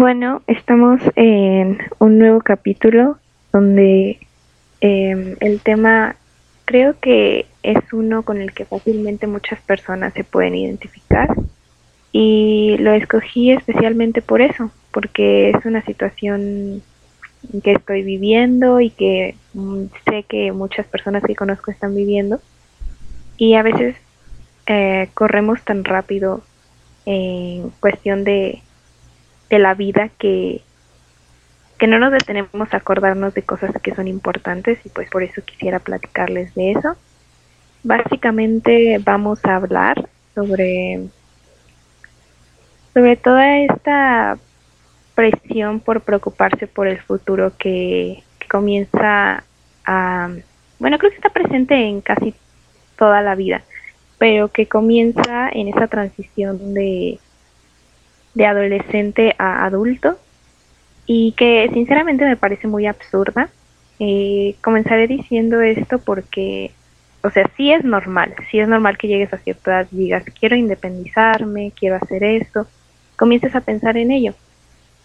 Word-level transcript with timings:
Bueno, 0.00 0.40
estamos 0.46 0.98
en 1.14 1.76
un 1.98 2.18
nuevo 2.18 2.40
capítulo 2.40 3.18
donde 3.52 4.18
em, 4.80 5.36
el 5.40 5.60
tema 5.60 6.16
creo 6.64 6.98
que 6.98 7.44
es 7.62 7.76
uno 7.92 8.22
con 8.22 8.40
el 8.40 8.54
que 8.54 8.64
fácilmente 8.64 9.26
muchas 9.26 9.60
personas 9.60 10.14
se 10.14 10.24
pueden 10.24 10.54
identificar 10.54 11.28
y 12.12 12.78
lo 12.78 12.94
escogí 12.94 13.52
especialmente 13.52 14.22
por 14.22 14.40
eso, 14.40 14.70
porque 14.90 15.50
es 15.50 15.66
una 15.66 15.82
situación 15.82 16.82
que 17.62 17.72
estoy 17.72 18.02
viviendo 18.02 18.80
y 18.80 18.88
que 18.88 19.34
mm, 19.52 19.84
sé 20.06 20.22
que 20.22 20.50
muchas 20.52 20.86
personas 20.86 21.22
que 21.24 21.36
conozco 21.36 21.70
están 21.70 21.94
viviendo 21.94 22.40
y 23.36 23.52
a 23.52 23.62
veces 23.62 23.96
eh, 24.66 25.10
corremos 25.12 25.62
tan 25.62 25.84
rápido 25.84 26.42
en 27.04 27.68
cuestión 27.80 28.24
de, 28.24 28.62
de 29.50 29.58
la 29.58 29.74
vida 29.74 30.10
que, 30.18 30.62
que 31.78 31.86
no 31.86 31.98
nos 31.98 32.12
detenemos 32.12 32.72
a 32.72 32.78
acordarnos 32.78 33.34
de 33.34 33.42
cosas 33.42 33.72
que 33.82 33.94
son 33.94 34.08
importantes 34.08 34.78
y 34.84 34.88
pues 34.88 35.10
por 35.10 35.22
eso 35.22 35.42
quisiera 35.44 35.80
platicarles 35.80 36.54
de 36.54 36.72
eso. 36.72 36.96
Básicamente 37.82 39.00
vamos 39.04 39.44
a 39.44 39.56
hablar 39.56 40.08
sobre 40.34 41.08
sobre 42.94 43.16
toda 43.16 43.58
esta 43.58 44.38
presión 45.14 45.80
por 45.80 46.00
preocuparse 46.00 46.66
por 46.66 46.86
el 46.86 47.00
futuro 47.00 47.52
que, 47.58 48.22
comienza 48.50 49.44
a, 49.86 50.28
bueno, 50.80 50.98
creo 50.98 51.10
que 51.10 51.16
está 51.16 51.30
presente 51.30 51.86
en 51.86 52.00
casi 52.00 52.34
toda 52.98 53.22
la 53.22 53.36
vida, 53.36 53.62
pero 54.18 54.48
que 54.48 54.66
comienza 54.66 55.48
en 55.52 55.68
esa 55.68 55.86
transición 55.86 56.74
de, 56.74 57.20
de 58.34 58.46
adolescente 58.46 59.34
a 59.38 59.64
adulto 59.64 60.18
y 61.06 61.32
que 61.32 61.68
sinceramente 61.72 62.24
me 62.24 62.36
parece 62.36 62.68
muy 62.68 62.86
absurda. 62.86 63.48
Eh, 63.98 64.54
comenzaré 64.62 65.06
diciendo 65.06 65.60
esto 65.60 65.98
porque, 65.98 66.70
o 67.22 67.30
sea, 67.30 67.50
sí 67.56 67.72
es 67.72 67.84
normal, 67.84 68.34
sí 68.50 68.60
es 68.60 68.68
normal 68.68 68.96
que 68.96 69.08
llegues 69.08 69.32
a 69.32 69.38
cierta 69.38 69.70
edad 69.72 69.88
y 69.92 69.96
digas, 69.96 70.24
quiero 70.38 70.56
independizarme, 70.56 71.72
quiero 71.78 71.96
hacer 71.96 72.24
esto, 72.24 72.66
comiences 73.16 73.54
a 73.54 73.60
pensar 73.60 73.96
en 73.96 74.12
ello. 74.12 74.34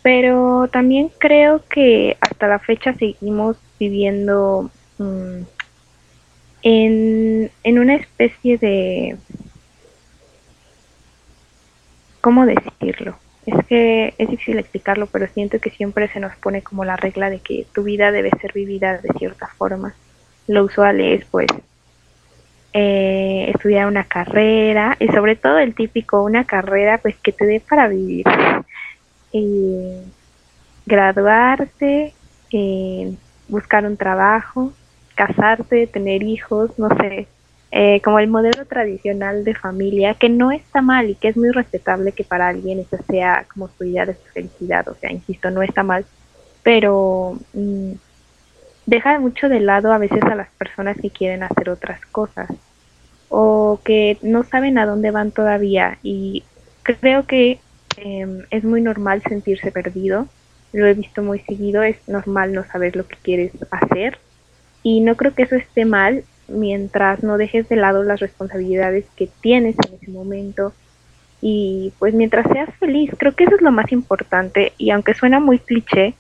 Pero 0.02 0.70
también 0.72 1.10
creo 1.18 1.64
que 1.68 2.16
hasta 2.22 2.48
la 2.48 2.60
fecha 2.60 2.94
seguimos 2.94 3.58
viviendo 3.80 4.70
mm, 5.00 5.42
en, 6.62 7.52
en 7.64 7.80
una 7.80 7.96
especie 7.96 8.58
de... 8.58 9.18
¿Cómo 12.26 12.44
decirlo? 12.48 13.20
Es 13.46 13.54
que 13.68 14.16
es 14.18 14.28
difícil 14.28 14.58
explicarlo, 14.58 15.06
pero 15.06 15.28
siento 15.28 15.60
que 15.60 15.70
siempre 15.70 16.08
se 16.08 16.20
nos 16.20 16.36
pone 16.38 16.64
como 16.64 16.84
la 16.84 16.96
regla 16.96 17.30
de 17.30 17.38
que 17.38 17.68
tu 17.72 17.84
vida 17.84 18.12
debe 18.12 18.32
ser 18.42 18.52
vivida 18.52 18.98
de 18.98 19.10
cierta 19.20 19.48
forma. 19.60 19.94
Lo 20.48 20.64
usual 20.64 21.02
es 21.02 21.24
pues 21.26 21.46
eh, 22.74 23.52
estudiar 23.54 23.86
una 23.86 24.06
carrera 24.06 24.98
y 25.00 25.08
sobre 25.10 25.36
todo 25.36 25.60
el 25.60 25.76
típico, 25.76 26.24
una 26.24 26.46
carrera 26.46 26.98
pues 26.98 27.16
que 27.18 27.32
te 27.32 27.46
dé 27.46 27.60
para 27.60 27.88
vivir. 27.90 28.26
Eh, 29.32 30.04
graduarte, 30.88 32.16
buscar 33.50 33.86
un 33.86 33.98
trabajo, 33.98 34.74
casarte, 35.14 35.86
tener 35.86 36.24
hijos, 36.24 36.72
no 36.80 36.90
sé, 36.98 37.28
eh, 37.78 38.00
como 38.02 38.20
el 38.20 38.30
modelo 38.30 38.64
tradicional 38.64 39.44
de 39.44 39.54
familia, 39.54 40.14
que 40.14 40.30
no 40.30 40.50
está 40.52 40.82
mal 40.82 41.10
y 41.10 41.16
que 41.16 41.28
es 41.28 41.36
muy 41.36 41.52
respetable 41.52 42.14
que 42.14 42.24
para 42.24 42.48
alguien 42.48 42.80
esa 42.80 43.04
sea 43.04 43.46
como 43.54 43.68
su 43.68 43.84
idea 43.84 44.06
de 44.06 44.14
su 44.14 44.24
felicidad, 44.34 44.88
o 44.88 44.96
sea, 44.96 45.12
insisto, 45.12 45.52
no 45.52 45.62
está 45.62 45.84
mal, 45.84 46.06
pero 46.64 47.38
mm, 47.52 47.92
deja 48.86 49.20
mucho 49.20 49.50
de 49.50 49.60
lado 49.60 49.92
a 49.92 49.98
veces 49.98 50.24
a 50.24 50.36
las 50.36 50.48
personas 50.52 50.96
que 51.02 51.10
quieren 51.10 51.44
hacer 51.44 51.70
otras 51.70 52.00
cosas 52.06 52.50
o 53.28 53.82
que 53.84 54.20
no 54.22 54.44
saben 54.44 54.78
a 54.78 54.86
dónde 54.86 55.12
van 55.12 55.32
todavía 55.32 55.98
y 56.02 56.44
creo 56.82 57.28
que 57.28 57.60
em, 57.98 58.44
es 58.52 58.64
muy 58.64 58.82
normal 58.82 59.22
sentirse 59.28 59.74
perdido, 59.74 60.30
lo 60.72 60.88
he 60.88 60.94
visto 60.94 61.22
muy 61.22 61.40
seguido, 61.40 61.84
es 61.84 61.98
normal 62.08 62.54
no 62.54 62.64
saber 62.64 62.96
lo 62.96 63.06
que 63.06 63.18
quieres 63.22 63.52
hacer 63.70 64.18
y 64.82 65.02
no 65.02 65.18
creo 65.18 65.34
que 65.36 65.44
eso 65.44 65.58
esté 65.58 65.84
mal 65.84 66.24
mientras 66.48 67.24
no 67.24 67.38
dejes 67.38 67.68
de 67.70 67.76
lado 67.76 68.04
las 68.04 68.20
responsabilidades 68.20 69.06
que 69.16 69.30
tienes 69.42 69.76
en 69.88 69.96
ese 69.96 70.12
momento 70.12 70.74
y 71.42 71.94
pues 72.00 72.14
mientras 72.14 72.48
seas 72.52 72.70
feliz, 72.80 73.12
creo 73.18 73.36
que 73.36 73.44
eso 73.44 73.56
es 73.56 73.62
lo 73.62 73.72
más 73.72 73.92
importante 73.92 74.74
y 74.78 74.92
aunque 74.92 75.14
suena 75.14 75.40
muy 75.40 75.60
cliché, 75.60 76.16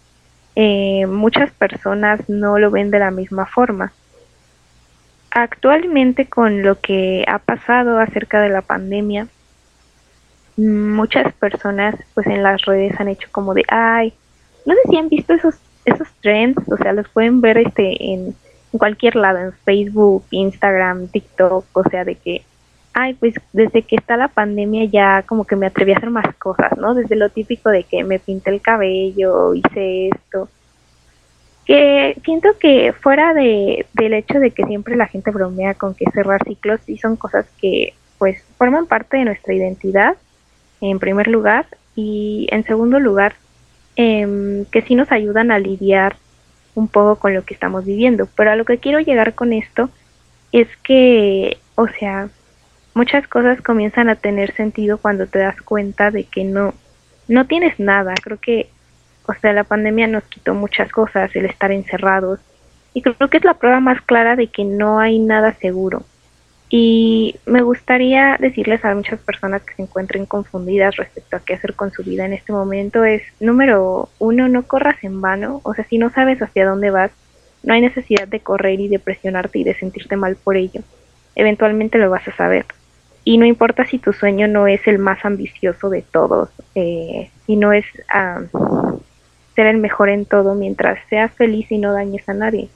eh, 0.56 1.06
muchas 1.08 1.52
personas 1.52 2.22
no 2.30 2.60
lo 2.60 2.72
ven 2.72 2.92
de 2.92 3.00
la 3.00 3.12
misma 3.12 3.46
forma. 3.46 3.92
Actualmente 5.32 6.28
con 6.28 6.64
lo 6.64 6.80
que 6.80 7.26
ha 7.28 7.40
pasado 7.40 8.00
acerca 8.00 8.42
de 8.42 8.50
la 8.50 8.62
pandemia, 8.62 9.28
muchas 10.58 11.34
personas 11.34 11.96
pues 12.14 12.28
en 12.28 12.44
las 12.44 12.62
redes 12.64 13.00
han 13.00 13.10
hecho 13.10 13.28
como 13.32 13.54
de, 13.54 13.64
ay, 13.68 14.14
no 14.66 14.74
sé 14.74 14.80
si 14.90 14.98
han 14.98 15.10
visto 15.10 15.34
esos 15.34 15.56
esos 15.86 16.08
trends, 16.22 16.58
o 16.68 16.78
sea, 16.78 16.94
los 16.94 17.08
pueden 17.10 17.42
ver 17.42 17.58
este 17.60 17.96
en, 18.04 18.36
en 18.76 18.78
cualquier 18.78 19.16
lado, 19.16 19.40
en 19.40 19.54
Facebook, 19.54 20.26
Instagram, 20.32 21.08
TikTok, 21.08 21.66
o 21.72 21.84
sea, 21.90 22.04
de 22.04 22.16
que 22.16 22.42
ay, 22.94 23.14
pues 23.14 23.36
desde 23.54 23.82
que 23.84 23.96
está 23.96 24.18
la 24.18 24.28
pandemia 24.28 24.86
ya 24.86 25.24
como 25.24 25.46
que 25.46 25.56
me 25.56 25.66
atreví 25.66 25.94
a 25.94 25.98
hacer 25.98 26.10
más 26.10 26.34
cosas, 26.36 26.78
¿no? 26.78 26.94
Desde 26.94 27.16
lo 27.16 27.30
típico 27.30 27.70
de 27.70 27.84
que 27.84 28.04
me 28.04 28.20
pinté 28.20 28.52
el 28.52 28.62
cabello, 28.62 29.54
hice 29.54 30.10
esto, 30.10 30.50
que 31.66 32.18
siento 32.24 32.50
que 32.60 32.94
fuera 32.94 33.34
de, 33.34 33.86
del 33.94 34.14
hecho 34.14 34.40
de 34.40 34.52
que 34.52 34.66
siempre 34.66 34.96
la 34.96 35.08
gente 35.08 35.32
bromea 35.32 35.74
con 35.74 35.96
que 35.96 36.06
cerrar 36.12 36.44
ciclos, 36.46 36.82
sí 36.86 36.98
son 36.98 37.16
cosas 37.16 37.46
que 37.60 37.94
pues 38.18 38.44
forman 38.58 38.88
parte 38.88 39.18
de 39.18 39.26
nuestra 39.26 39.54
identidad, 39.54 40.16
en 40.82 41.00
primer 41.00 41.28
lugar, 41.28 41.66
y 41.96 42.48
en 42.52 42.64
segundo 42.66 43.00
lugar, 43.00 43.36
eh, 43.96 44.66
que 44.72 44.82
sí 44.84 44.96
nos 44.96 45.12
ayudan 45.12 45.52
a 45.52 45.60
lidiar 45.60 46.16
un 46.76 46.88
poco 46.88 47.18
con 47.18 47.34
lo 47.34 47.44
que 47.44 47.54
estamos 47.54 47.86
viviendo. 47.86 48.28
Pero 48.36 48.52
a 48.52 48.56
lo 48.56 48.66
que 48.66 48.78
quiero 48.78 49.00
llegar 49.00 49.34
con 49.34 49.54
esto 49.54 49.90
es 50.52 50.68
que, 50.84 51.58
o 51.76 51.88
sea, 51.88 52.30
muchas 52.94 53.28
cosas 53.28 53.62
comienzan 53.62 54.10
a 54.10 54.16
tener 54.16 54.54
sentido 54.56 54.98
cuando 54.98 55.26
te 55.26 55.40
das 55.40 55.62
cuenta 55.62 56.12
de 56.12 56.26
que 56.26 56.44
no, 56.44 56.74
no 57.28 57.48
tienes 57.48 57.80
nada. 57.80 58.14
Creo 58.22 58.38
que 58.40 58.70
o 59.28 59.34
sea, 59.34 59.54
la 59.54 59.64
pandemia 59.64 60.08
nos 60.08 60.24
quitó 60.26 60.54
muchas 60.54 60.92
cosas, 60.92 61.36
el 61.36 61.46
estar 61.46 61.72
encerrados. 61.72 62.40
Y 62.94 63.02
creo 63.02 63.30
que 63.30 63.38
es 63.38 63.44
la 63.44 63.56
prueba 63.56 63.80
más 63.80 64.02
clara 64.02 64.36
de 64.36 64.48
que 64.48 64.64
no 64.64 65.00
hay 65.00 65.20
nada 65.20 65.54
seguro. 65.56 66.04
Y 66.78 67.38
me 67.46 67.62
gustaría 67.62 68.36
decirles 68.38 68.84
a 68.84 68.94
muchas 68.94 69.18
personas 69.22 69.62
que 69.62 69.74
se 69.76 69.84
encuentren 69.84 70.26
confundidas 70.26 70.98
respecto 70.98 71.38
a 71.38 71.40
qué 71.40 71.54
hacer 71.54 71.74
con 71.74 71.94
su 71.94 72.04
vida 72.04 72.26
en 72.26 72.34
este 72.34 72.52
momento 72.52 73.06
es, 73.06 73.22
número 73.40 74.10
uno, 74.20 74.50
no 74.50 74.64
corras 74.64 75.02
en 75.02 75.22
vano. 75.22 75.62
O 75.64 75.74
sea, 75.74 75.86
si 75.86 75.98
no 75.98 76.10
sabes 76.10 76.42
hacia 76.42 76.66
dónde 76.66 76.92
vas, 76.92 77.12
no 77.64 77.74
hay 77.74 77.80
necesidad 77.80 78.28
de 78.28 78.42
correr 78.42 78.82
y 78.82 78.90
de 78.90 79.00
presionarte 79.00 79.60
y 79.60 79.64
de 79.64 79.74
sentirte 79.76 80.18
mal 80.18 80.36
por 80.36 80.58
ello. 80.58 80.82
Eventualmente 81.36 81.98
lo 81.98 82.10
vas 82.10 82.28
a 82.28 82.36
saber. 82.36 82.66
Y 83.24 83.38
no 83.38 83.46
importa 83.46 83.86
si 83.86 83.98
tu 83.98 84.12
sueño 84.12 84.50
no 84.50 84.68
es 84.68 84.86
el 84.86 85.00
más 85.00 85.24
ambicioso 85.24 85.90
de 85.90 86.02
todos, 86.02 86.50
eh, 86.76 87.32
y 87.48 87.56
no 87.56 87.72
es 87.72 87.86
ser 89.56 89.66
el 89.66 89.78
mejor 89.78 90.10
en 90.10 90.26
todo 90.26 90.56
mientras 90.56 91.00
seas 91.10 91.32
feliz 91.36 91.72
y 91.72 91.78
no 91.78 91.94
dañes 91.94 92.28
a 92.28 92.34
nadie. 92.34 92.68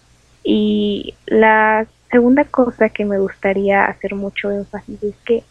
Y 0.42 1.16
la 1.26 1.86
segunda 2.10 2.44
cosa 2.44 2.90
que 2.90 3.06
me 3.06 3.20
gustaría 3.20 3.86
hacer 3.86 4.16
mucho 4.16 4.52
énfasis 4.52 5.04
es 5.04 5.16
que 5.26 5.44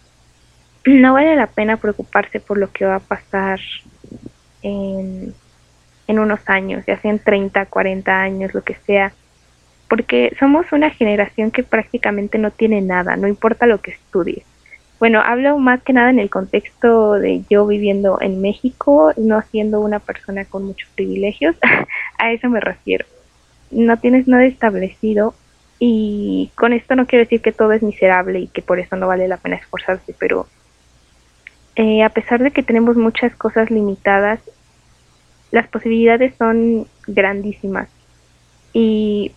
no 0.85 1.15
vale 1.15 1.37
la 1.37 1.47
pena 1.47 1.77
preocuparse 1.77 2.41
por 2.41 2.59
lo 2.59 2.71
que 2.73 2.85
va 2.85 2.97
a 2.97 3.01
pasar 3.01 3.61
en, 4.63 5.35
en 6.07 6.19
unos 6.19 6.41
años, 6.47 6.85
ya 6.87 6.99
sean 7.01 7.19
30, 7.19 7.67
40 7.67 8.21
años, 8.21 8.55
lo 8.55 8.63
que 8.63 8.75
sea, 8.75 9.13
porque 9.89 10.35
somos 10.39 10.73
una 10.73 10.91
generación 10.91 11.51
que 11.51 11.63
prácticamente 11.63 12.39
no 12.39 12.51
tiene 12.51 12.81
nada, 12.81 13.17
no 13.17 13.29
importa 13.29 13.67
lo 13.67 13.81
que 13.81 13.93
estudies. 13.93 14.45
Bueno, 14.99 15.21
hablo 15.21 15.59
más 15.59 15.81
que 15.83 15.93
nada 15.93 16.11
en 16.11 16.19
el 16.19 16.29
contexto 16.29 17.13
de 17.13 17.45
yo 17.49 17.67
viviendo 17.67 18.19
en 18.21 18.41
México, 18.41 19.13
no 19.17 19.41
siendo 19.43 19.81
una 19.81 20.01
persona 20.01 20.45
con 20.45 20.65
muchos 20.65 20.89
privilegios, 20.97 21.57
a 22.19 22.33
eso 22.33 22.49
me 22.49 22.61
refiero. 22.61 23.07
No 23.71 23.99
tienes 23.99 24.27
nada 24.27 24.45
establecido 24.45 25.35
y 25.79 26.51
con 26.57 26.73
esto 26.73 26.97
no 26.97 27.07
quiero 27.07 27.25
decir 27.25 27.41
que 27.41 27.53
todo 27.53 27.73
es 27.73 27.83
miserable 27.83 28.41
y 28.41 28.49
que 28.49 28.63
por 28.63 28.81
eso 28.81 28.97
no 28.97 29.07
vale 29.07 29.29
la 29.29 29.37
pena 29.37 29.57
esforzarse, 29.57 30.15
pero 30.19 30.47
eh, 31.77 32.03
a 32.03 32.09
pesar 32.09 32.43
de 32.43 32.51
que 32.51 32.65
tenemos 32.65 32.97
muchas 32.97 33.35
cosas 33.37 33.71
limitadas, 33.71 34.41
las 35.53 35.69
posibilidades 35.69 36.35
son 36.37 36.87
grandísimas. 37.07 37.89
Y 38.73 39.33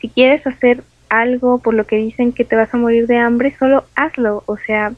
si 0.00 0.08
quieres 0.08 0.46
hacer 0.46 0.82
algo 1.10 1.58
por 1.58 1.74
lo 1.74 1.86
que 1.86 1.96
dicen 1.96 2.32
que 2.32 2.44
te 2.44 2.56
vas 2.56 2.72
a 2.72 2.78
morir 2.78 3.06
de 3.06 3.18
hambre, 3.18 3.54
solo 3.58 3.84
hazlo. 3.94 4.42
O 4.46 4.56
sea, 4.56 4.92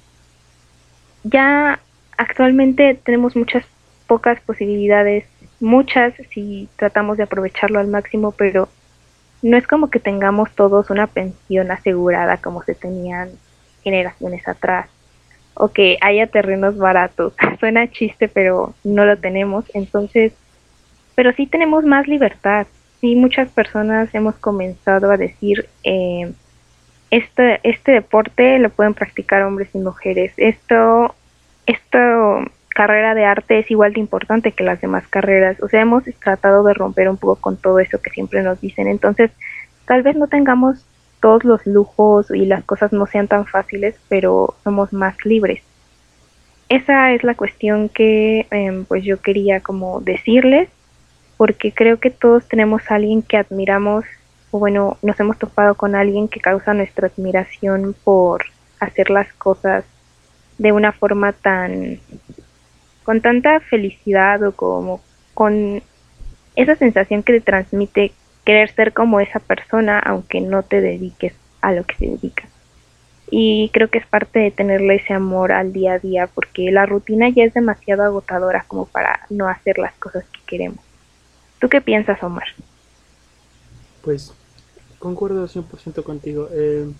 ya 1.25 1.81
actualmente 2.17 2.99
tenemos 3.05 3.35
muchas 3.35 3.65
pocas 4.07 4.41
posibilidades, 4.41 5.27
muchas 5.59 6.15
si 6.31 6.69
tratamos 6.77 7.17
de 7.17 7.25
aprovecharlo 7.25 7.81
al 7.81 7.89
máximo, 7.89 8.31
pero 8.31 8.69
no 9.47 9.57
es 9.57 9.67
como 9.67 9.91
que 9.91 10.01
tengamos 10.01 10.51
todos 10.57 10.91
una 10.91 11.07
pensión 11.07 11.71
asegurada 11.71 12.39
como 12.39 12.65
se 12.65 12.75
tenían 12.75 13.31
generaciones 13.85 14.47
atrás 14.49 14.89
o 15.55 15.69
que 15.69 15.99
haya 16.01 16.27
terrenos 16.27 16.77
baratos. 16.77 17.33
Suena 17.61 17.89
chiste, 17.89 18.27
pero 18.27 18.75
no 18.83 19.05
lo 19.05 19.17
tenemos. 19.19 19.65
Entonces, 19.73 20.33
pero 21.15 21.33
sí 21.33 21.47
tenemos 21.47 21.85
más 21.85 22.09
libertad. 22.09 22.67
Sí, 23.01 23.15
muchas 23.15 23.49
personas 23.51 24.13
hemos 24.15 24.35
comenzado 24.35 25.13
a 25.13 25.17
decir, 25.17 25.69
eh, 25.85 26.33
este, 27.13 27.61
este 27.63 27.93
deporte 27.93 28.59
lo 28.59 28.71
pueden 28.71 28.95
practicar 28.95 29.43
hombres 29.43 29.69
y 29.75 29.79
mujeres. 29.79 30.33
Esto, 30.37 31.15
esta 31.67 32.43
carrera 32.77 33.15
de 33.15 33.25
arte 33.25 33.59
es 33.59 33.71
igual 33.71 33.95
de 33.95 34.01
importante 34.01 34.53
que 34.53 34.63
las 34.63 34.83
demás 34.83 35.09
carreras. 35.09 35.63
O 35.63 35.69
sea, 35.69 35.81
hemos 35.81 36.05
tratado 36.23 36.63
de 36.63 36.75
romper 36.75 37.09
un 37.09 37.17
poco 37.17 37.37
con 37.37 37.57
todo 37.57 37.79
eso 37.81 38.03
que 38.03 38.11
siempre 38.11 38.43
nos 38.43 38.61
dicen. 38.61 38.87
Entonces, 38.87 39.31
tal 39.87 40.03
vez 40.03 40.15
no 40.15 40.27
tengamos 40.27 40.85
todos 41.23 41.43
los 41.45 41.67
lujos 41.67 42.31
y 42.31 42.45
las 42.45 42.63
cosas 42.65 42.93
no 42.93 43.07
sean 43.07 43.29
tan 43.29 43.47
fáciles, 43.47 43.97
pero 44.11 44.55
somos 44.63 44.93
más 44.93 45.17
libres. 45.25 45.63
Esa 46.69 47.13
es 47.13 47.25
la 47.25 47.35
cuestión 47.35 47.89
que 47.89 48.47
em, 48.51 48.85
pues 48.85 49.05
yo 49.05 49.23
quería 49.23 49.61
como 49.61 50.03
decirles, 50.03 50.69
porque 51.39 51.73
creo 51.73 51.99
que 51.99 52.11
todos 52.11 52.47
tenemos 52.47 52.83
a 52.91 52.97
alguien 52.97 53.23
que 53.23 53.39
admiramos, 53.39 54.05
o 54.51 54.59
bueno, 54.59 54.99
nos 55.01 55.19
hemos 55.19 55.39
topado 55.39 55.77
con 55.77 55.95
alguien 55.95 56.29
que 56.29 56.41
causa 56.41 56.75
nuestra 56.75 57.07
admiración 57.07 57.95
por 58.05 58.45
hacer 58.81 59.09
las 59.09 59.33
cosas 59.33 59.87
de 60.59 60.73
una 60.73 60.93
forma 60.93 61.33
tan 61.33 62.01
con 63.07 63.21
tanta 63.21 63.61
felicidad 63.61 64.43
o 64.43 64.51
como 64.51 65.01
con 65.33 65.81
esa 66.57 66.75
sensación 66.75 67.23
que 67.23 67.35
te 67.35 67.41
transmite 67.41 68.11
querer 68.45 68.75
ser 68.75 68.93
como 68.93 69.21
esa 69.21 69.39
persona 69.39 70.01
aunque 70.01 70.41
no 70.41 70.65
te 70.65 70.81
dediques 70.81 71.33
a 71.61 71.71
lo 71.71 71.85
que 71.85 71.95
se 71.95 72.07
dedica. 72.07 72.49
Y 73.31 73.71
creo 73.73 73.91
que 73.91 73.99
es 73.99 74.07
parte 74.07 74.41
de 74.41 74.51
tenerle 74.51 74.97
ese 74.97 75.15
amor 75.15 75.53
al 75.53 75.73
día 75.73 75.93
a 75.93 75.99
día 76.01 76.27
porque 76.27 76.73
la 76.73 76.85
rutina 76.85 77.29
ya 77.29 77.45
es 77.45 77.55
demasiado 77.55 78.03
agotadora 78.03 78.65
como 78.67 78.87
para 78.87 79.21
no 79.31 79.47
hacer 79.47 79.79
las 79.79 79.95
cosas 79.95 80.25
que 80.25 80.41
queremos. 80.45 80.85
¿Tú 81.61 81.69
qué 81.69 81.81
piensas, 81.81 82.21
Omar? 82.25 82.49
Pues 84.03 84.35
concuerdo 84.99 85.47
100% 85.47 86.03
contigo. 86.03 86.49
Eh, 86.53 86.91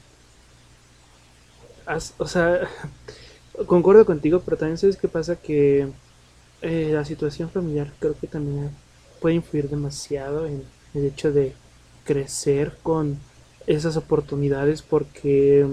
o 2.19 2.27
sea, 2.29 2.61
concuerdo 3.67 4.05
contigo, 4.05 4.43
pero 4.45 4.57
también 4.57 4.79
sabes 4.79 4.97
qué 4.97 5.09
pasa 5.09 5.37
que 5.37 5.89
eh, 6.63 6.91
la 6.93 7.05
situación 7.05 7.49
familiar 7.51 7.93
creo 7.99 8.15
que 8.15 8.27
también 8.27 8.71
puede 9.21 9.37
influir 9.37 9.69
demasiado 9.69 10.47
en 10.47 10.63
el 10.95 11.05
hecho 11.07 11.33
de 11.33 11.53
crecer 12.05 12.77
con 12.83 13.19
esas 13.67 13.97
oportunidades 13.97 14.83
porque, 14.83 15.67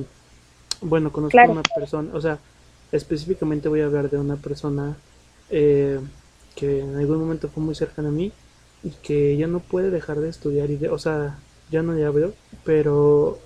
bueno, 0.81 1.12
conozco 1.12 1.39
a 1.39 1.50
una 1.50 1.63
persona, 1.63 2.09
o 2.13 2.21
sea, 2.21 2.39
específicamente 2.91 3.69
voy 3.69 3.81
a 3.81 3.86
hablar 3.86 4.09
de 4.09 4.18
una 4.18 4.36
persona 4.36 4.97
eh, 5.50 6.00
que 6.56 6.79
en 6.79 6.95
algún 6.95 7.19
momento 7.19 7.50
fue 7.50 7.63
muy 7.63 7.75
cercana 7.75 8.09
a 8.09 8.12
mí 8.12 8.31
y 8.83 8.89
que 8.89 9.38
ya 9.38 9.47
no 9.47 9.59
puede 9.59 9.89
dejar 9.91 10.19
de 10.19 10.29
estudiar, 10.29 10.69
y 10.69 10.77
de, 10.77 10.89
o 10.89 10.97
sea, 10.97 11.39
ya 11.71 11.81
no 11.81 11.97
ya 11.97 12.12
veo, 12.12 12.33
pero 12.63 13.39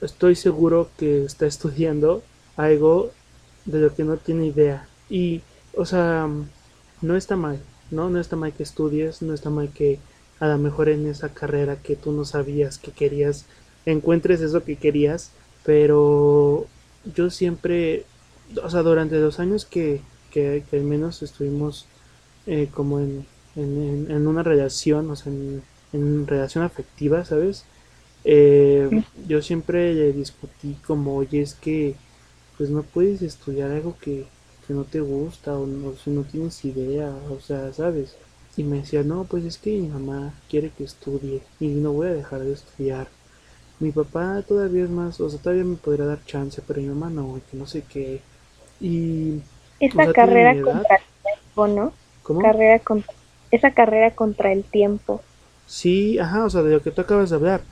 estoy 0.00 0.36
seguro 0.36 0.90
que 0.98 1.24
está 1.24 1.46
estudiando 1.54 2.22
algo 2.56 3.10
de 3.64 3.80
lo 3.80 3.94
que 3.94 4.04
no 4.04 4.16
tiene 4.16 4.46
idea. 4.46 4.86
Y, 5.08 5.42
o 5.76 5.84
sea, 5.84 6.28
no 7.00 7.16
está 7.16 7.36
mal, 7.36 7.60
¿no? 7.90 8.10
No 8.10 8.20
está 8.20 8.36
mal 8.36 8.52
que 8.52 8.62
estudies, 8.62 9.22
no 9.22 9.34
está 9.34 9.50
mal 9.50 9.70
que 9.70 9.98
a 10.40 10.48
lo 10.48 10.58
mejor 10.58 10.88
en 10.88 11.06
esa 11.06 11.28
carrera 11.32 11.76
que 11.76 11.96
tú 11.96 12.12
no 12.12 12.24
sabías 12.24 12.78
que 12.78 12.90
querías, 12.90 13.46
encuentres 13.86 14.40
eso 14.40 14.64
que 14.64 14.76
querías, 14.76 15.30
pero 15.64 16.66
yo 17.14 17.30
siempre, 17.30 18.04
o 18.62 18.68
sea, 18.70 18.82
durante 18.82 19.20
los 19.20 19.38
años 19.38 19.64
que, 19.64 20.00
que, 20.30 20.64
al 20.72 20.82
menos 20.82 21.22
estuvimos 21.22 21.86
eh, 22.46 22.68
como 22.74 22.98
en, 22.98 23.26
en, 23.54 24.26
una 24.26 24.42
relación, 24.42 25.10
o 25.10 25.16
sea, 25.16 25.32
en, 25.32 25.62
en 25.92 26.26
relación 26.26 26.64
afectiva, 26.64 27.24
¿sabes? 27.24 27.64
Eh, 28.24 29.04
yo 29.26 29.42
siempre 29.42 29.94
le 29.94 30.12
discutí 30.12 30.76
como, 30.86 31.16
oye, 31.16 31.42
es 31.42 31.54
que 31.54 31.94
pues 32.62 32.70
no 32.70 32.84
puedes 32.84 33.22
estudiar 33.22 33.72
algo 33.72 33.96
que, 34.00 34.24
que 34.68 34.72
no 34.72 34.84
te 34.84 35.00
gusta 35.00 35.58
o 35.58 35.66
no, 35.66 35.96
si 35.96 36.10
no 36.10 36.22
tienes 36.22 36.64
idea, 36.64 37.12
o 37.28 37.40
sea, 37.40 37.72
¿sabes? 37.72 38.14
Y 38.56 38.62
me 38.62 38.76
decía, 38.76 39.02
no, 39.02 39.24
pues 39.24 39.44
es 39.44 39.58
que 39.58 39.70
mi 39.70 39.88
mamá 39.88 40.32
quiere 40.48 40.70
que 40.70 40.84
estudie 40.84 41.42
y 41.58 41.66
no 41.66 41.90
voy 41.90 42.06
a 42.06 42.12
dejar 42.12 42.38
de 42.42 42.52
estudiar. 42.52 43.08
Mi 43.80 43.90
papá 43.90 44.44
todavía 44.46 44.84
es 44.84 44.90
más, 44.90 45.20
o 45.20 45.28
sea, 45.28 45.40
todavía 45.40 45.64
me 45.64 45.74
podría 45.74 46.06
dar 46.06 46.24
chance, 46.24 46.62
pero 46.64 46.80
mi 46.80 46.86
mamá 46.86 47.10
no, 47.10 47.40
que 47.50 47.56
no 47.56 47.66
sé 47.66 47.82
qué. 47.82 48.20
Y... 48.80 49.40
Esa 49.80 50.12
carrera 50.12 50.54
contra 50.62 50.94
el 50.98 51.02
tiempo, 51.24 51.66
¿no? 51.66 51.92
¿Cómo? 52.22 52.42
Carrera 52.42 52.78
contra, 52.78 53.12
esa 53.50 53.72
carrera 53.72 54.14
contra 54.14 54.52
el 54.52 54.62
tiempo. 54.62 55.20
Sí, 55.66 56.16
ajá, 56.20 56.44
o 56.44 56.50
sea, 56.50 56.62
de 56.62 56.70
lo 56.70 56.80
que 56.80 56.92
tú 56.92 57.00
acabas 57.00 57.30
de 57.30 57.34
hablar. 57.34 57.62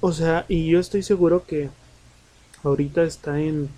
O 0.00 0.10
sea, 0.10 0.44
y 0.48 0.68
yo 0.68 0.80
estoy 0.80 1.04
seguro 1.04 1.44
que 1.44 1.70
ahorita 2.64 3.04
está 3.04 3.38
en 3.38 3.68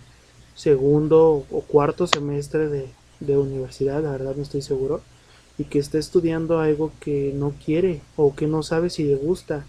segundo 0.55 1.45
o 1.51 1.61
cuarto 1.63 2.07
semestre 2.07 2.69
de, 2.69 2.89
de 3.21 3.39
universidad, 3.39 4.03
la 4.03 4.13
verdad 4.13 4.35
no 4.37 4.43
estoy 4.43 4.63
seguro 4.63 5.03
y 5.59 5.65
que 5.65 5.79
está 5.79 5.99
estudiando 5.99 6.59
algo 6.59 6.93
que 7.01 7.33
no 7.35 7.55
quiere 7.65 8.01
o 8.17 8.35
que 8.35 8.47
no 8.47 8.63
sabe 8.63 8.91
si 8.91 9.05
le 9.05 9.17
gusta. 9.17 9.65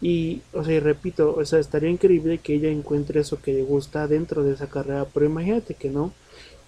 Y, 0.00 0.42
o 0.52 0.64
sea, 0.64 0.74
y 0.74 0.80
repito, 0.80 1.34
o 1.36 1.44
sea, 1.44 1.58
estaría 1.58 1.90
increíble 1.90 2.38
que 2.38 2.54
ella 2.54 2.70
encuentre 2.70 3.20
eso 3.20 3.40
que 3.40 3.52
le 3.52 3.62
gusta 3.62 4.06
dentro 4.06 4.42
de 4.44 4.54
esa 4.54 4.68
carrera, 4.68 5.06
pero 5.12 5.26
imagínate 5.26 5.74
que 5.74 5.90
no. 5.90 6.12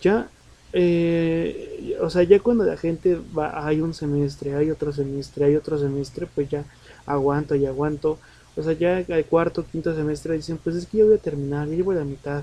Ya, 0.03 0.31
eh, 0.73 1.97
o 2.01 2.11
sea, 2.11 2.23
ya 2.23 2.41
cuando 2.41 2.65
la 2.65 2.77
gente 2.77 3.19
va, 3.37 3.67
hay 3.67 3.81
un 3.81 3.95
semestre, 3.95 4.55
hay 4.55 4.71
otro 4.71 4.93
semestre, 4.93 5.45
hay 5.47 5.57
otro 5.57 5.79
semestre, 5.79 6.27
pues 6.33 6.49
ya 6.49 6.65
aguanto 7.07 7.55
y 7.55 7.67
aguanto. 7.67 8.19
O 8.57 8.63
sea, 8.63 8.73
ya 8.73 9.05
al 9.09 9.25
cuarto, 9.27 9.65
quinto 9.71 9.95
semestre 9.95 10.35
dicen, 10.35 10.59
pues 10.63 10.77
es 10.77 10.87
que 10.87 10.99
yo 10.99 11.07
voy 11.07 11.17
a 11.17 11.19
terminar, 11.19 11.69
ya 11.69 11.77
llevo 11.77 11.93
la 11.93 12.05
mitad. 12.05 12.43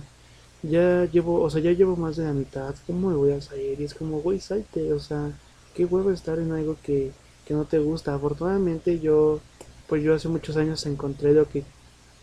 Ya 0.64 1.06
llevo, 1.06 1.42
o 1.42 1.50
sea, 1.50 1.62
ya 1.62 1.72
llevo 1.72 1.96
más 1.96 2.18
de 2.18 2.26
la 2.26 2.34
mitad, 2.34 2.76
¿cómo 2.88 3.10
me 3.10 3.16
voy 3.16 3.32
a 3.32 3.42
salir? 3.42 3.80
Y 3.80 3.84
es 3.86 3.94
como, 3.94 4.22
güey, 4.22 4.40
salte, 4.40 4.92
o 4.94 5.00
sea, 5.00 5.32
qué 5.76 5.86
huevo 5.86 6.12
estar 6.12 6.40
en 6.40 6.52
algo 6.52 6.78
que, 6.84 7.12
no 7.50 7.66
te 7.66 7.80
gusta. 7.80 8.14
Afortunadamente 8.16 9.00
yo, 9.00 9.40
pues 9.88 10.04
yo 10.04 10.14
hace 10.16 10.28
muchos 10.28 10.58
años 10.58 10.86
encontré 10.86 11.34
lo 11.34 11.48
que, 11.48 11.64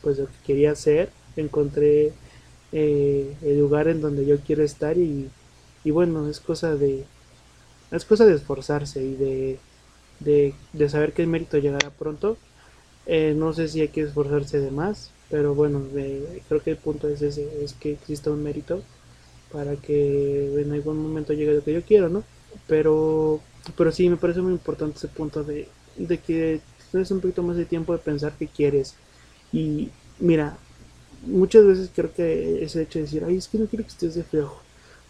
pues 0.02 0.18
lo 0.18 0.26
que 0.26 0.32
quería 0.46 0.72
hacer, 0.72 1.10
encontré 1.36 2.12
eh, 2.72 3.34
el 3.42 3.58
lugar 3.58 3.88
en 3.88 4.00
donde 4.00 4.26
yo 4.26 4.38
quiero 4.40 4.62
estar 4.64 4.98
y, 4.98 5.30
y 5.84 5.90
bueno, 5.90 6.28
es 6.28 6.40
cosa 6.40 6.76
de, 6.76 7.04
es 7.90 8.04
cosa 8.04 8.26
de 8.26 8.34
esforzarse 8.34 9.02
y 9.02 9.14
de, 9.14 9.58
de, 10.72 10.88
saber 10.88 11.12
que 11.12 11.22
el 11.22 11.28
mérito 11.28 11.58
llegará 11.58 11.90
pronto. 11.90 12.36
Eh, 13.06 13.34
no 13.36 13.52
sé 13.52 13.68
si 13.68 13.80
hay 13.80 13.88
que 13.88 14.02
esforzarse 14.02 14.58
de 14.60 14.70
más, 14.70 15.10
pero 15.34 15.52
bueno, 15.52 15.82
creo 16.48 16.62
que 16.62 16.70
el 16.70 16.76
punto 16.76 17.08
es 17.08 17.20
ese, 17.20 17.64
es 17.64 17.72
que 17.72 17.90
exista 17.90 18.30
un 18.30 18.44
mérito 18.44 18.84
para 19.50 19.74
que 19.74 20.60
en 20.60 20.70
algún 20.70 21.02
momento 21.02 21.32
llegue 21.32 21.54
lo 21.54 21.64
que 21.64 21.72
yo 21.72 21.82
quiero, 21.82 22.08
¿no? 22.08 22.22
Pero, 22.68 23.40
pero 23.76 23.90
sí, 23.90 24.08
me 24.08 24.16
parece 24.16 24.42
muy 24.42 24.52
importante 24.52 24.98
ese 24.98 25.08
punto 25.08 25.42
de, 25.42 25.66
de 25.96 26.18
que 26.18 26.60
tienes 26.92 27.10
un 27.10 27.18
poquito 27.18 27.42
más 27.42 27.56
de 27.56 27.64
tiempo 27.64 27.92
de 27.92 27.98
pensar 27.98 28.34
qué 28.38 28.46
quieres. 28.46 28.94
Y 29.52 29.90
mira, 30.20 30.56
muchas 31.26 31.66
veces 31.66 31.90
creo 31.92 32.14
que 32.14 32.62
ese 32.62 32.82
hecho 32.82 33.00
de 33.00 33.06
decir, 33.06 33.24
ay, 33.26 33.36
es 33.36 33.48
que 33.48 33.58
no 33.58 33.66
quiero 33.66 33.84
que 33.84 33.90
estés 33.90 34.14
de 34.14 34.22
feo. 34.22 34.54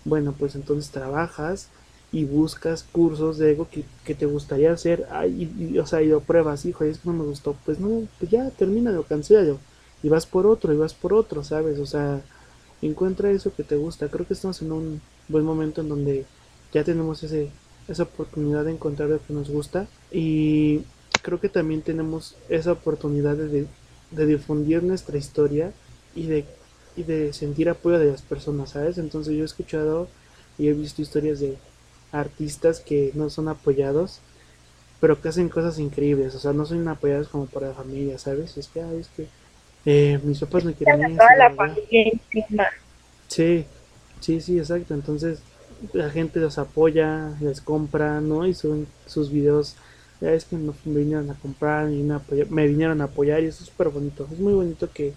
Bueno, 0.06 0.32
pues 0.32 0.54
entonces 0.54 0.90
trabajas 0.90 1.68
y 2.12 2.24
buscas 2.24 2.82
cursos 2.82 3.36
de 3.36 3.50
algo 3.50 3.68
que, 3.68 4.14
te 4.14 4.24
gustaría 4.24 4.72
hacer. 4.72 5.06
Ay, 5.10 5.52
y, 5.58 5.78
o 5.78 5.86
sea, 5.86 6.00
y 6.00 6.06
lo 6.08 6.20
pruebas, 6.20 6.64
hijo, 6.64 6.82
es 6.84 6.96
que 6.96 7.10
no 7.10 7.14
me 7.14 7.24
gustó. 7.24 7.54
Pues 7.66 7.78
no, 7.78 8.08
pues 8.18 8.30
ya 8.30 8.48
termina, 8.52 8.90
lo 8.90 9.02
cancelo. 9.02 9.58
Y 10.04 10.08
vas 10.08 10.26
por 10.26 10.46
otro, 10.46 10.72
y 10.72 10.76
vas 10.76 10.94
por 10.94 11.14
otro, 11.14 11.42
¿sabes? 11.42 11.80
O 11.80 11.86
sea, 11.86 12.22
encuentra 12.80 13.30
eso 13.30 13.52
que 13.52 13.64
te 13.64 13.76
gusta. 13.76 14.08
Creo 14.08 14.26
que 14.26 14.34
estamos 14.34 14.62
en 14.62 14.70
un 14.70 15.00
buen 15.28 15.44
momento 15.44 15.80
en 15.80 15.88
donde 15.88 16.26
ya 16.72 16.84
tenemos 16.84 17.22
ese, 17.22 17.50
esa 17.88 18.04
oportunidad 18.04 18.64
de 18.64 18.72
encontrar 18.72 19.08
lo 19.08 19.24
que 19.24 19.32
nos 19.32 19.48
gusta 19.50 19.86
y 20.12 20.82
creo 21.22 21.40
que 21.40 21.48
también 21.48 21.82
tenemos 21.82 22.36
esa 22.48 22.72
oportunidad 22.72 23.36
de, 23.36 23.66
de 24.10 24.26
difundir 24.26 24.82
nuestra 24.82 25.16
historia 25.16 25.72
y 26.14 26.26
de, 26.26 26.44
y 26.96 27.02
de 27.02 27.32
sentir 27.32 27.68
apoyo 27.68 27.98
de 27.98 28.10
las 28.10 28.22
personas, 28.22 28.70
¿sabes? 28.70 28.98
Entonces 28.98 29.34
yo 29.34 29.42
he 29.42 29.46
escuchado 29.46 30.08
y 30.58 30.68
he 30.68 30.72
visto 30.72 31.02
historias 31.02 31.40
de 31.40 31.56
artistas 32.12 32.80
que 32.80 33.10
no 33.14 33.30
son 33.30 33.48
apoyados, 33.48 34.20
pero 35.00 35.20
que 35.20 35.28
hacen 35.28 35.48
cosas 35.48 35.78
increíbles, 35.78 36.34
o 36.34 36.38
sea, 36.38 36.52
no 36.52 36.64
son 36.64 36.86
apoyados 36.88 37.28
como 37.28 37.46
por 37.46 37.62
la 37.62 37.74
familia, 37.74 38.18
¿sabes? 38.18 38.56
Es 38.56 38.68
que, 38.68 38.80
es 38.98 39.08
que 39.08 39.26
eh, 39.86 40.18
mis 40.22 40.40
papás 40.40 40.64
me 40.64 40.74
quieren. 40.74 41.16
Toda 41.16 41.36
la 41.36 41.54
familia 41.54 42.12
encima. 42.12 42.66
Sí, 43.28 43.64
sí, 44.20 44.40
sí, 44.40 44.58
exacto. 44.58 44.94
Entonces, 44.94 45.40
la 45.92 46.10
gente 46.10 46.40
los 46.40 46.58
apoya, 46.58 47.32
les 47.40 47.60
compra, 47.60 48.20
¿no? 48.20 48.46
Y 48.46 48.54
suben 48.54 48.86
sus 49.06 49.30
videos. 49.30 49.76
Ya 50.20 50.32
es 50.32 50.44
que 50.44 50.56
me 50.56 50.72
vinieron 50.84 51.30
a 51.30 51.34
comprar, 51.34 51.90
y 51.90 52.02
me 52.48 52.66
vinieron 52.66 53.00
a 53.00 53.04
apoyar 53.04 53.42
y 53.42 53.46
eso 53.46 53.62
es 53.62 53.68
súper 53.68 53.88
bonito. 53.88 54.26
Es 54.32 54.38
muy 54.38 54.54
bonito 54.54 54.88
que 54.90 55.12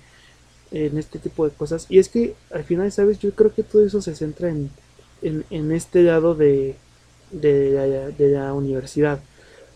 en 0.72 0.98
este 0.98 1.20
tipo 1.20 1.48
de 1.48 1.56
cosas. 1.56 1.86
Y 1.90 2.00
es 2.00 2.10
que 2.10 2.36
al 2.52 2.64
final, 2.64 2.92
¿sabes? 2.92 3.20
Yo 3.20 3.32
creo 3.32 3.54
que 3.54 3.64
todo 3.64 3.86
eso 3.86 4.02
se 4.02 4.16
centra 4.16 4.50
en, 4.50 4.70
en, 5.22 5.72
este 5.72 6.04
lado 6.04 6.36
de, 6.36 6.76
de, 7.32 8.16
la, 8.18 8.54
universidad. 8.54 9.20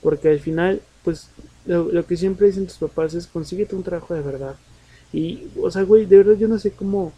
Porque 0.01 0.29
al 0.29 0.39
final, 0.39 0.81
pues 1.03 1.29
lo, 1.65 1.91
lo, 1.91 2.05
que 2.05 2.17
siempre 2.17 2.47
dicen 2.47 2.67
tus 2.67 2.77
papás 2.77 3.13
es 3.13 3.27
consíguete 3.27 3.75
un 3.75 3.83
trabajo 3.83 4.13
de 4.13 4.21
verdad. 4.21 4.55
Y, 5.13 5.47
o 5.61 5.69
sea, 5.71 5.83
güey, 5.83 6.05
de 6.05 6.17
verdad 6.17 6.33
yo 6.37 6.47
no 6.47 6.59
sé 6.59 6.71
cómo 6.71 7.11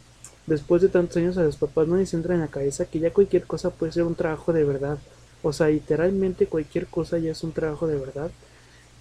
después 0.48 0.82
de 0.82 0.90
tantos 0.90 1.18
años 1.18 1.38
a 1.38 1.44
los 1.44 1.58
papás 1.58 1.88
no 1.88 1.96
les 1.96 2.14
entra 2.14 2.34
en 2.34 2.42
la 2.42 2.48
cabeza 2.48 2.86
que 2.86 3.00
ya 3.00 3.14
cualquier 3.14 3.44
cosa 3.44 3.70
puede 3.70 3.92
ser 3.92 4.04
un 4.04 4.16
trabajo 4.16 4.52
de 4.54 4.64
verdad. 4.64 4.98
O 5.42 5.54
sea, 5.54 5.68
literalmente 5.68 6.48
cualquier 6.48 6.88
cosa 6.88 7.18
ya 7.18 7.32
es 7.32 7.44
un 7.44 7.52
trabajo 7.52 7.88
de 7.88 7.98
verdad. 7.98 8.32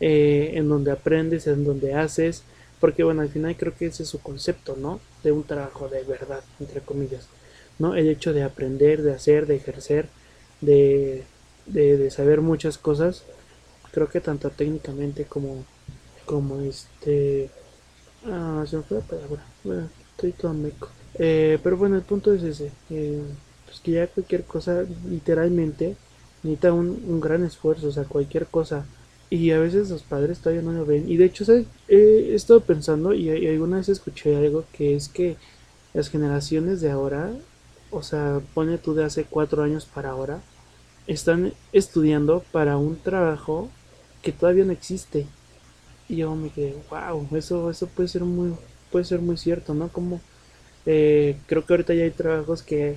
Eh, 0.04 0.58
en 0.58 0.68
donde 0.68 0.90
aprendes, 0.90 1.46
en 1.46 1.64
donde 1.64 1.94
haces. 1.94 2.42
Porque 2.80 3.04
bueno, 3.04 3.22
al 3.22 3.28
final 3.28 3.56
creo 3.56 3.72
que 3.76 3.86
ese 3.86 4.02
es 4.02 4.08
su 4.08 4.20
concepto, 4.20 4.76
¿no? 4.76 5.00
De 5.22 5.30
un 5.30 5.44
trabajo 5.44 5.88
de 5.88 6.02
verdad, 6.02 6.42
entre 6.58 6.80
comillas. 6.80 7.28
¿No? 7.78 7.94
El 7.94 8.08
hecho 8.08 8.32
de 8.32 8.42
aprender, 8.42 9.02
de 9.02 9.12
hacer, 9.12 9.46
de 9.46 9.54
ejercer, 9.56 10.08
de, 10.60 11.22
de, 11.66 12.10
saber 12.10 12.40
muchas 12.40 12.78
cosas. 12.78 13.22
Creo 13.92 14.08
que 14.08 14.20
tanto 14.20 14.50
técnicamente 14.50 15.24
como, 15.24 15.64
como 16.26 16.60
este... 16.62 17.50
Ah, 18.26 18.64
se 18.68 18.76
me 18.76 18.82
fue 18.82 18.98
la 18.98 19.04
palabra. 19.04 19.44
Bueno, 19.64 19.88
estoy 20.16 20.32
todo 20.32 20.54
meco. 20.54 20.88
Eh, 21.14 21.58
pero 21.62 21.76
bueno, 21.76 21.96
el 21.96 22.02
punto 22.02 22.32
es 22.32 22.42
ese. 22.42 22.70
Eh, 22.90 23.22
pues 23.66 23.80
que 23.80 23.92
ya 23.92 24.06
cualquier 24.06 24.44
cosa, 24.44 24.84
literalmente, 25.08 25.96
necesita 26.42 26.72
un, 26.72 27.20
gran 27.20 27.44
esfuerzo, 27.44 27.88
o 27.88 27.92
sea, 27.92 28.04
cualquier 28.04 28.46
cosa. 28.46 28.86
Y 29.30 29.50
a 29.50 29.58
veces 29.58 29.90
los 29.90 30.02
padres 30.02 30.38
todavía 30.38 30.62
no 30.62 30.72
lo 30.72 30.84
ven. 30.84 31.08
Y 31.10 31.16
de 31.16 31.24
hecho, 31.24 31.44
he 31.88 32.34
estado 32.34 32.60
pensando 32.60 33.14
y, 33.14 33.30
alguna 33.48 33.78
vez 33.78 33.88
escuché 33.88 34.36
algo 34.36 34.64
que 34.72 34.94
es 34.94 35.08
que 35.08 35.36
las 35.94 36.08
generaciones 36.08 36.80
de 36.80 36.90
ahora, 36.90 37.32
o 37.90 38.02
sea, 38.02 38.40
pone 38.54 38.78
tú 38.78 38.94
de 38.94 39.04
hace 39.04 39.24
cuatro 39.24 39.62
años 39.62 39.86
para 39.86 40.10
ahora, 40.10 40.40
están 41.06 41.52
estudiando 41.72 42.44
para 42.52 42.76
un 42.76 42.96
trabajo 42.96 43.70
que 44.22 44.32
todavía 44.32 44.64
no 44.64 44.72
existe. 44.72 45.26
Y 46.12 46.16
yo 46.16 46.36
me 46.36 46.50
quedé, 46.50 46.74
wow, 46.90 47.26
eso, 47.34 47.70
eso 47.70 47.86
puede 47.86 48.06
ser 48.06 48.20
muy, 48.22 48.52
puede 48.90 49.06
ser 49.06 49.20
muy 49.20 49.38
cierto, 49.38 49.72
¿no? 49.72 49.88
Como 49.88 50.20
eh, 50.84 51.38
creo 51.46 51.64
que 51.64 51.72
ahorita 51.72 51.94
ya 51.94 52.04
hay 52.04 52.10
trabajos 52.10 52.62
que, 52.62 52.96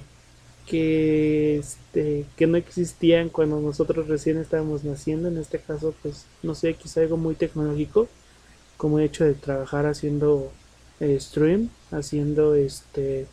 que, 0.67 1.59
este, 1.59 2.25
que 2.35 2.45
no 2.45 2.57
existían 2.57 3.29
cuando 3.29 3.61
nosotros 3.61 4.09
recién 4.09 4.37
estábamos 4.37 4.83
naciendo. 4.83 5.29
En 5.29 5.37
este 5.37 5.59
caso, 5.59 5.95
pues, 6.01 6.25
no 6.43 6.55
sé, 6.55 6.73
quizá 6.73 6.99
algo 6.99 7.15
muy 7.15 7.35
tecnológico, 7.35 8.09
como 8.75 8.99
el 8.99 9.05
hecho 9.05 9.23
de 9.23 9.33
trabajar 9.33 9.85
haciendo 9.85 10.51
eh, 10.99 11.17
stream, 11.17 11.69
haciendo 11.91 12.55
este 12.55 13.27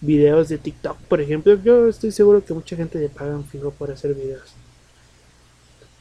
videos 0.00 0.48
de 0.48 0.56
TikTok, 0.56 0.96
por 1.02 1.20
ejemplo. 1.20 1.54
Yo 1.62 1.86
estoy 1.86 2.12
seguro 2.12 2.42
que 2.42 2.54
mucha 2.54 2.76
gente 2.76 2.98
le 2.98 3.10
pagan 3.10 3.44
fijo 3.44 3.72
por 3.72 3.90
hacer 3.90 4.14
videos. 4.14 4.54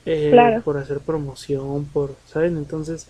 Eh, 0.05 0.61
por 0.65 0.77
hacer 0.77 0.99
promoción, 0.99 1.85
por, 1.85 2.15
¿saben? 2.25 2.57
Entonces, 2.57 3.07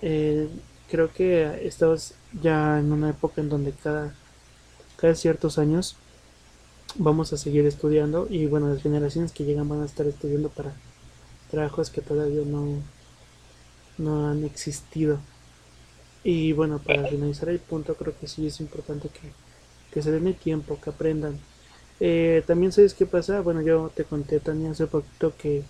eh, 0.00 0.48
creo 0.90 1.12
que 1.12 1.66
estamos 1.66 2.14
ya 2.40 2.78
en 2.78 2.92
una 2.92 3.10
época 3.10 3.40
en 3.40 3.48
donde 3.48 3.72
cada, 3.72 4.14
cada 4.96 5.14
ciertos 5.14 5.58
años 5.58 5.96
vamos 6.96 7.32
a 7.32 7.36
seguir 7.36 7.66
estudiando 7.66 8.26
y 8.30 8.46
bueno, 8.46 8.68
las 8.68 8.82
generaciones 8.82 9.32
que 9.32 9.44
llegan 9.44 9.68
van 9.68 9.82
a 9.82 9.86
estar 9.86 10.06
estudiando 10.06 10.48
para 10.48 10.72
trabajos 11.50 11.90
que 11.90 12.00
todavía 12.00 12.42
no, 12.46 12.78
no 13.98 14.28
han 14.28 14.44
existido. 14.44 15.18
Y 16.22 16.52
bueno, 16.52 16.78
para 16.78 17.06
finalizar 17.06 17.50
el 17.50 17.58
punto, 17.58 17.94
creo 17.96 18.18
que 18.18 18.26
sí 18.26 18.46
es 18.46 18.60
importante 18.60 19.08
que, 19.08 19.30
que 19.92 20.02
se 20.02 20.10
den 20.10 20.26
el 20.26 20.36
tiempo, 20.36 20.78
que 20.82 20.90
aprendan. 20.90 21.38
Eh, 22.00 22.42
también 22.46 22.72
sabes 22.72 22.94
qué 22.94 23.06
pasa, 23.06 23.40
bueno, 23.40 23.60
yo 23.62 23.90
te 23.94 24.04
conté 24.04 24.40
también 24.40 24.72
hace 24.72 24.86
poquito 24.86 25.34
que, 25.36 25.62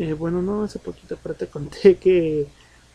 eh, 0.00 0.14
bueno, 0.14 0.40
no 0.40 0.62
hace 0.62 0.78
poquito, 0.78 1.18
pero 1.22 1.34
te 1.34 1.46
conté 1.54 1.96
que 1.96 2.46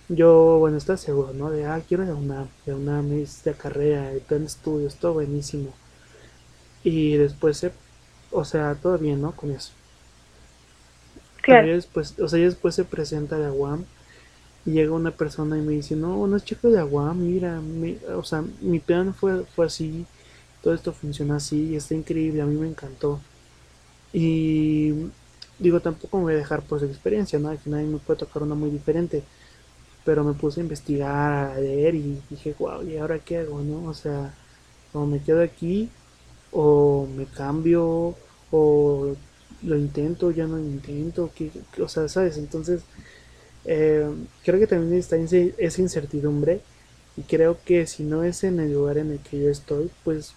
yo, 0.09 0.57
bueno, 0.57 0.77
estaba 0.77 0.97
seguro, 0.97 1.33
¿no? 1.33 1.51
De, 1.51 1.65
ah, 1.65 1.79
quiero 1.87 2.03
la 2.03 2.15
UNAM, 2.15 2.47
la 2.65 2.75
UNAM 2.75 3.13
es 3.13 3.43
de 3.43 3.53
carrera, 3.53 4.11
el 4.11 4.21
plan 4.21 4.41
de 4.41 4.47
estudios, 4.47 4.95
todo 4.95 5.13
buenísimo. 5.13 5.71
Y 6.83 7.15
después, 7.17 7.57
se, 7.57 7.71
o 8.31 8.43
sea, 8.43 8.73
todo 8.73 8.97
bien, 8.97 9.21
¿no? 9.21 9.35
Con 9.35 9.51
eso. 9.51 9.71
Claro. 11.43 11.67
después, 11.67 12.19
o 12.19 12.27
sea, 12.27 12.39
después 12.39 12.73
se 12.73 12.85
presenta 12.85 13.37
la 13.37 13.51
UAM 13.51 13.85
y 14.65 14.71
llega 14.71 14.91
una 14.93 15.11
persona 15.11 15.59
y 15.59 15.61
me 15.61 15.73
dice, 15.73 15.95
no, 15.95 16.25
no 16.25 16.37
es 16.37 16.43
chico 16.43 16.69
de 16.69 16.81
UAM, 16.81 17.19
mira, 17.19 17.61
o 18.15 18.23
sea, 18.23 18.43
mi 18.61 18.79
plan 18.79 19.13
fue, 19.13 19.45
fue 19.55 19.67
así, 19.67 20.07
todo 20.63 20.73
esto 20.73 20.91
funciona 20.91 21.35
así, 21.35 21.75
está 21.75 21.93
increíble, 21.93 22.41
a 22.41 22.47
mí 22.47 22.55
me 22.55 22.67
encantó. 22.67 23.19
Y 24.11 25.11
digo, 25.59 25.79
tampoco 25.79 26.17
me 26.17 26.23
voy 26.23 26.33
a 26.33 26.37
dejar 26.37 26.61
por 26.63 26.79
su 26.79 26.85
experiencia, 26.85 27.39
¿no? 27.39 27.49
Al 27.49 27.57
final 27.57 27.85
me 27.85 27.97
puede 27.97 28.19
tocar 28.19 28.43
una 28.43 28.55
muy 28.55 28.69
diferente 28.69 29.23
pero 30.05 30.23
me 30.23 30.33
puse 30.33 30.61
a 30.61 30.63
investigar, 30.63 31.51
a 31.51 31.59
leer 31.59 31.95
y 31.95 32.21
dije, 32.29 32.55
wow, 32.59 32.83
¿y 32.87 32.97
ahora 32.97 33.19
qué 33.19 33.39
hago, 33.39 33.59
no? 33.61 33.89
O 33.89 33.93
sea, 33.93 34.33
o 34.93 35.05
me 35.05 35.19
quedo 35.21 35.41
aquí, 35.41 35.89
o 36.51 37.07
me 37.07 37.25
cambio, 37.25 38.15
o 38.51 39.15
lo 39.63 39.77
intento, 39.77 40.31
ya 40.31 40.45
no 40.47 40.57
lo 40.57 40.63
intento, 40.63 41.31
que, 41.35 41.51
o 41.81 41.89
sea, 41.89 42.07
¿sabes? 42.07 42.37
Entonces, 42.37 42.83
eh, 43.65 44.07
creo 44.43 44.59
que 44.59 44.67
también 44.67 44.93
está 44.99 45.17
esa 45.17 45.81
incertidumbre 45.81 46.61
y 47.17 47.23
creo 47.23 47.57
que 47.65 47.87
si 47.87 48.03
no 48.03 48.23
es 48.23 48.43
en 48.43 48.59
el 48.59 48.73
lugar 48.73 48.99
en 48.99 49.11
el 49.11 49.19
que 49.19 49.39
yo 49.41 49.49
estoy, 49.49 49.89
pues 50.03 50.33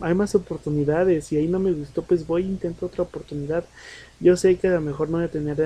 hay 0.00 0.14
más 0.14 0.34
oportunidades 0.34 1.32
y 1.32 1.36
ahí 1.38 1.48
no 1.48 1.58
me 1.58 1.72
gustó, 1.72 2.02
pues 2.02 2.26
voy 2.26 2.42
e 2.42 2.46
intento 2.46 2.86
otra 2.86 3.02
oportunidad. 3.02 3.64
Yo 4.20 4.36
sé 4.36 4.56
que 4.56 4.68
a 4.68 4.74
lo 4.74 4.80
mejor 4.80 5.10
no 5.10 5.18
voy 5.18 5.26
a 5.26 5.30
tener 5.30 5.58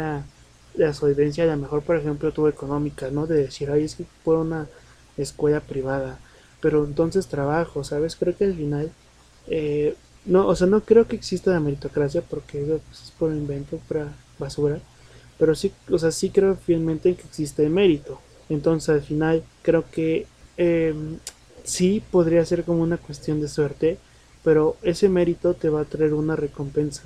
la 0.74 0.94
solvencia, 0.94 1.44
a 1.44 1.54
lo 1.54 1.56
mejor, 1.56 1.82
por 1.82 1.96
ejemplo, 1.96 2.32
tuvo 2.32 2.48
económica, 2.48 3.10
¿no? 3.10 3.26
De 3.26 3.42
decir, 3.42 3.70
ay, 3.70 3.84
es 3.84 3.94
que 3.94 4.04
fue 4.24 4.36
una 4.38 4.68
escuela 5.16 5.60
privada, 5.60 6.18
pero 6.60 6.84
entonces 6.84 7.26
trabajo, 7.26 7.84
¿sabes? 7.84 8.16
Creo 8.16 8.36
que 8.36 8.44
al 8.44 8.54
final, 8.54 8.90
eh, 9.48 9.94
no, 10.24 10.46
o 10.46 10.56
sea, 10.56 10.66
no 10.66 10.80
creo 10.82 11.06
que 11.06 11.16
exista 11.16 11.50
la 11.52 11.60
meritocracia 11.60 12.22
porque 12.22 12.80
pues, 12.88 13.02
es 13.04 13.10
por 13.12 13.32
invento, 13.32 13.78
para 13.88 14.12
basura, 14.38 14.80
pero 15.38 15.54
sí, 15.54 15.72
o 15.90 15.98
sea, 15.98 16.10
sí 16.10 16.30
creo 16.30 16.56
fielmente 16.56 17.14
que 17.14 17.26
existe 17.26 17.64
el 17.64 17.70
mérito. 17.70 18.20
Entonces, 18.48 18.88
al 18.90 19.02
final, 19.02 19.44
creo 19.62 19.84
que 19.90 20.26
eh, 20.56 20.94
sí 21.64 22.02
podría 22.10 22.44
ser 22.44 22.64
como 22.64 22.82
una 22.82 22.98
cuestión 22.98 23.40
de 23.40 23.48
suerte, 23.48 23.98
pero 24.44 24.76
ese 24.82 25.08
mérito 25.08 25.54
te 25.54 25.68
va 25.68 25.82
a 25.82 25.84
traer 25.84 26.14
una 26.14 26.36
recompensa. 26.36 27.04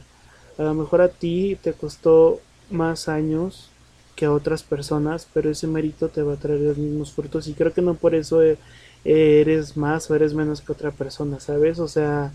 A 0.58 0.62
lo 0.62 0.74
mejor 0.74 1.00
a 1.00 1.08
ti 1.08 1.58
te 1.60 1.72
costó 1.72 2.40
más 2.70 3.08
años 3.08 3.70
que 4.16 4.26
a 4.26 4.32
otras 4.32 4.62
personas, 4.62 5.26
pero 5.32 5.50
ese 5.50 5.66
mérito 5.66 6.08
te 6.08 6.22
va 6.22 6.34
a 6.34 6.36
traer 6.36 6.60
los 6.60 6.78
mismos 6.78 7.12
frutos 7.12 7.48
y 7.48 7.54
creo 7.54 7.72
que 7.72 7.82
no 7.82 7.94
por 7.94 8.14
eso 8.14 8.42
eh, 8.42 8.58
eres 9.04 9.76
más 9.76 10.10
o 10.10 10.14
eres 10.14 10.34
menos 10.34 10.60
que 10.60 10.72
otra 10.72 10.92
persona, 10.92 11.40
¿sabes? 11.40 11.78
O 11.78 11.88
sea, 11.88 12.32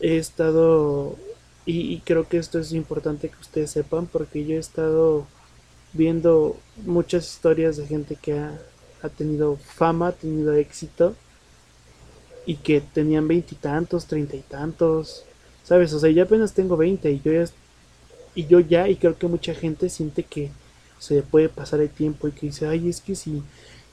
he 0.00 0.16
estado 0.16 1.16
y, 1.66 2.00
creo 2.00 2.26
que 2.28 2.38
esto 2.38 2.58
es 2.58 2.72
importante 2.72 3.28
que 3.28 3.38
ustedes 3.40 3.70
sepan 3.70 4.06
porque 4.06 4.44
yo 4.44 4.56
he 4.56 4.58
estado 4.58 5.26
viendo 5.92 6.56
muchas 6.84 7.30
historias 7.30 7.76
de 7.76 7.86
gente 7.86 8.16
que 8.16 8.38
ha, 8.38 8.58
ha 9.02 9.08
tenido 9.08 9.56
fama, 9.56 10.08
ha 10.08 10.12
tenido 10.12 10.54
éxito 10.54 11.14
y 12.46 12.56
que 12.56 12.80
tenían 12.80 13.28
veintitantos, 13.28 14.06
treinta 14.06 14.36
y 14.36 14.40
tantos, 14.40 15.24
¿sabes? 15.70 15.92
O 15.92 16.00
sea, 16.00 16.10
yo 16.10 16.24
apenas 16.24 16.52
tengo 16.52 16.76
veinte 16.76 17.12
y 17.12 17.20
yo 17.24 17.32
ya 17.32 17.44
y 18.34 18.46
yo 18.46 18.58
ya, 18.58 18.88
y 18.88 18.96
creo 18.96 19.16
que 19.16 19.28
mucha 19.28 19.54
gente 19.54 19.88
siente 19.88 20.24
que 20.24 20.50
se 20.98 21.22
puede 21.22 21.48
pasar 21.48 21.80
el 21.80 21.90
tiempo 21.90 22.26
y 22.26 22.32
que 22.32 22.46
dice, 22.46 22.66
ay, 22.66 22.88
es 22.88 23.00
que 23.00 23.14
si, 23.14 23.44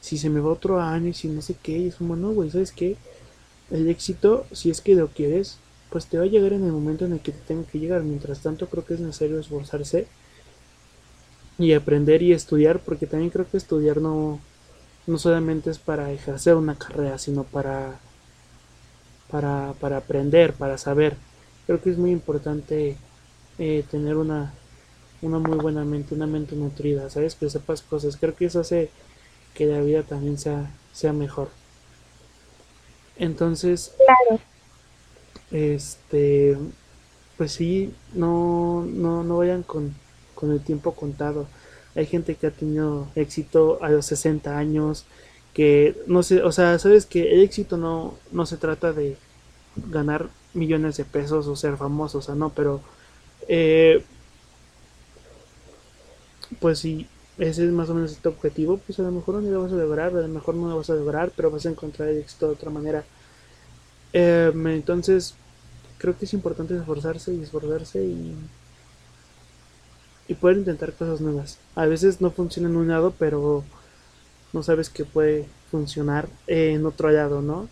si 0.01 0.17
se 0.17 0.31
me 0.31 0.39
va 0.39 0.49
otro 0.49 0.81
año 0.81 1.09
y 1.09 1.13
si 1.13 1.27
no 1.27 1.43
sé 1.43 1.55
qué, 1.61 1.77
y 1.77 1.87
es 1.89 1.95
como, 1.95 2.15
no, 2.15 2.31
güey, 2.31 2.49
¿sabes 2.49 2.71
qué? 2.71 2.97
El 3.69 3.87
éxito, 3.89 4.47
si 4.53 4.71
es 4.71 4.81
que 4.81 4.95
lo 4.95 5.09
quieres, 5.09 5.59
pues 5.91 6.07
te 6.07 6.17
va 6.17 6.23
a 6.23 6.27
llegar 6.27 6.53
en 6.53 6.65
el 6.65 6.71
momento 6.71 7.05
en 7.05 7.13
el 7.13 7.19
que 7.19 7.31
te 7.31 7.41
tenga 7.41 7.67
que 7.67 7.77
llegar. 7.79 8.01
Mientras 8.01 8.39
tanto, 8.39 8.67
creo 8.67 8.83
que 8.83 8.95
es 8.95 8.99
necesario 8.99 9.39
esforzarse 9.39 10.07
y 11.59 11.73
aprender 11.73 12.23
y 12.23 12.33
estudiar, 12.33 12.79
porque 12.79 13.05
también 13.05 13.29
creo 13.29 13.47
que 13.47 13.57
estudiar 13.57 14.01
no, 14.01 14.39
no 15.05 15.19
solamente 15.19 15.69
es 15.69 15.77
para 15.77 16.11
ejercer 16.11 16.55
una 16.55 16.75
carrera, 16.75 17.19
sino 17.19 17.43
para, 17.43 17.99
para, 19.29 19.73
para 19.79 19.97
aprender, 19.97 20.53
para 20.53 20.79
saber. 20.79 21.17
Creo 21.67 21.81
que 21.81 21.91
es 21.91 21.97
muy 21.97 22.11
importante 22.11 22.97
eh, 23.59 23.83
tener 23.91 24.17
una, 24.17 24.53
una 25.21 25.37
muy 25.37 25.57
buena 25.59 25.83
mente, 25.83 26.15
una 26.15 26.25
mente 26.25 26.55
nutrida, 26.55 27.09
¿sabes? 27.09 27.35
Que 27.35 27.49
sepas 27.49 27.81
cosas. 27.83 28.17
Creo 28.17 28.35
que 28.35 28.45
eso 28.45 28.61
hace 28.61 28.89
que 29.53 29.65
la 29.65 29.81
vida 29.81 30.03
también 30.03 30.37
sea, 30.37 30.71
sea 30.93 31.13
mejor. 31.13 31.49
Entonces, 33.17 33.93
este, 35.51 36.57
pues 37.37 37.51
sí, 37.51 37.93
no, 38.13 38.85
no, 38.85 39.23
no 39.23 39.37
vayan 39.37 39.63
con, 39.63 39.93
con 40.35 40.51
el 40.51 40.61
tiempo 40.61 40.93
contado. 40.93 41.47
Hay 41.95 42.05
gente 42.05 42.35
que 42.35 42.47
ha 42.47 42.51
tenido 42.51 43.07
éxito 43.15 43.79
a 43.81 43.89
los 43.89 44.05
60 44.05 44.57
años, 44.57 45.05
que 45.53 45.99
no 46.05 46.21
sé, 46.21 46.43
o 46.43 46.51
sea, 46.51 46.77
sabes 46.77 47.07
que 47.07 47.33
el 47.33 47.41
éxito 47.41 47.77
no, 47.77 48.13
no 48.31 48.45
se 48.45 48.57
trata 48.57 48.93
de 48.93 49.17
ganar 49.75 50.29
millones 50.53 50.97
de 50.97 51.05
pesos 51.05 51.47
o 51.47 51.55
ser 51.55 51.77
famoso, 51.77 52.19
o 52.19 52.21
sea, 52.21 52.35
no, 52.35 52.49
pero 52.49 52.81
eh, 53.47 54.03
pues 56.59 56.79
si 56.79 57.07
ese 57.37 57.65
es 57.65 57.71
más 57.71 57.89
o 57.89 57.93
menos 57.93 58.17
tu 58.17 58.29
objetivo, 58.29 58.77
pues 58.77 58.99
a 58.99 59.03
lo 59.03 59.11
mejor 59.11 59.35
no 59.35 59.51
lo 59.51 59.63
vas 59.63 59.71
a 59.71 59.75
lograr, 59.75 60.15
a 60.15 60.21
lo 60.21 60.27
mejor 60.27 60.55
no 60.55 60.69
lo 60.69 60.77
vas 60.77 60.89
a 60.89 60.95
lograr, 60.95 61.31
pero 61.35 61.51
vas 61.51 61.65
a 61.65 61.69
encontrar 61.69 62.09
el 62.09 62.17
éxito 62.17 62.47
de 62.47 62.53
otra 62.53 62.69
manera. 62.71 63.03
Eh, 64.13 64.51
entonces, 64.53 65.35
creo 65.97 66.17
que 66.17 66.25
es 66.25 66.33
importante 66.33 66.75
esforzarse 66.75 67.33
y 67.33 67.41
esforzarse 67.41 68.03
y 68.03 68.35
y 70.27 70.33
poder 70.35 70.57
intentar 70.57 70.93
cosas 70.93 71.21
nuevas. 71.21 71.57
A 71.75 71.85
veces 71.85 72.21
no 72.21 72.31
funciona 72.31 72.69
en 72.69 72.75
un 72.75 72.87
lado, 72.87 73.13
pero 73.17 73.63
no 74.53 74.63
sabes 74.63 74.89
que 74.89 75.05
puede 75.05 75.47
funcionar 75.71 76.27
en 76.47 76.85
otro 76.85 77.09
lado, 77.11 77.41
¿no? 77.41 77.69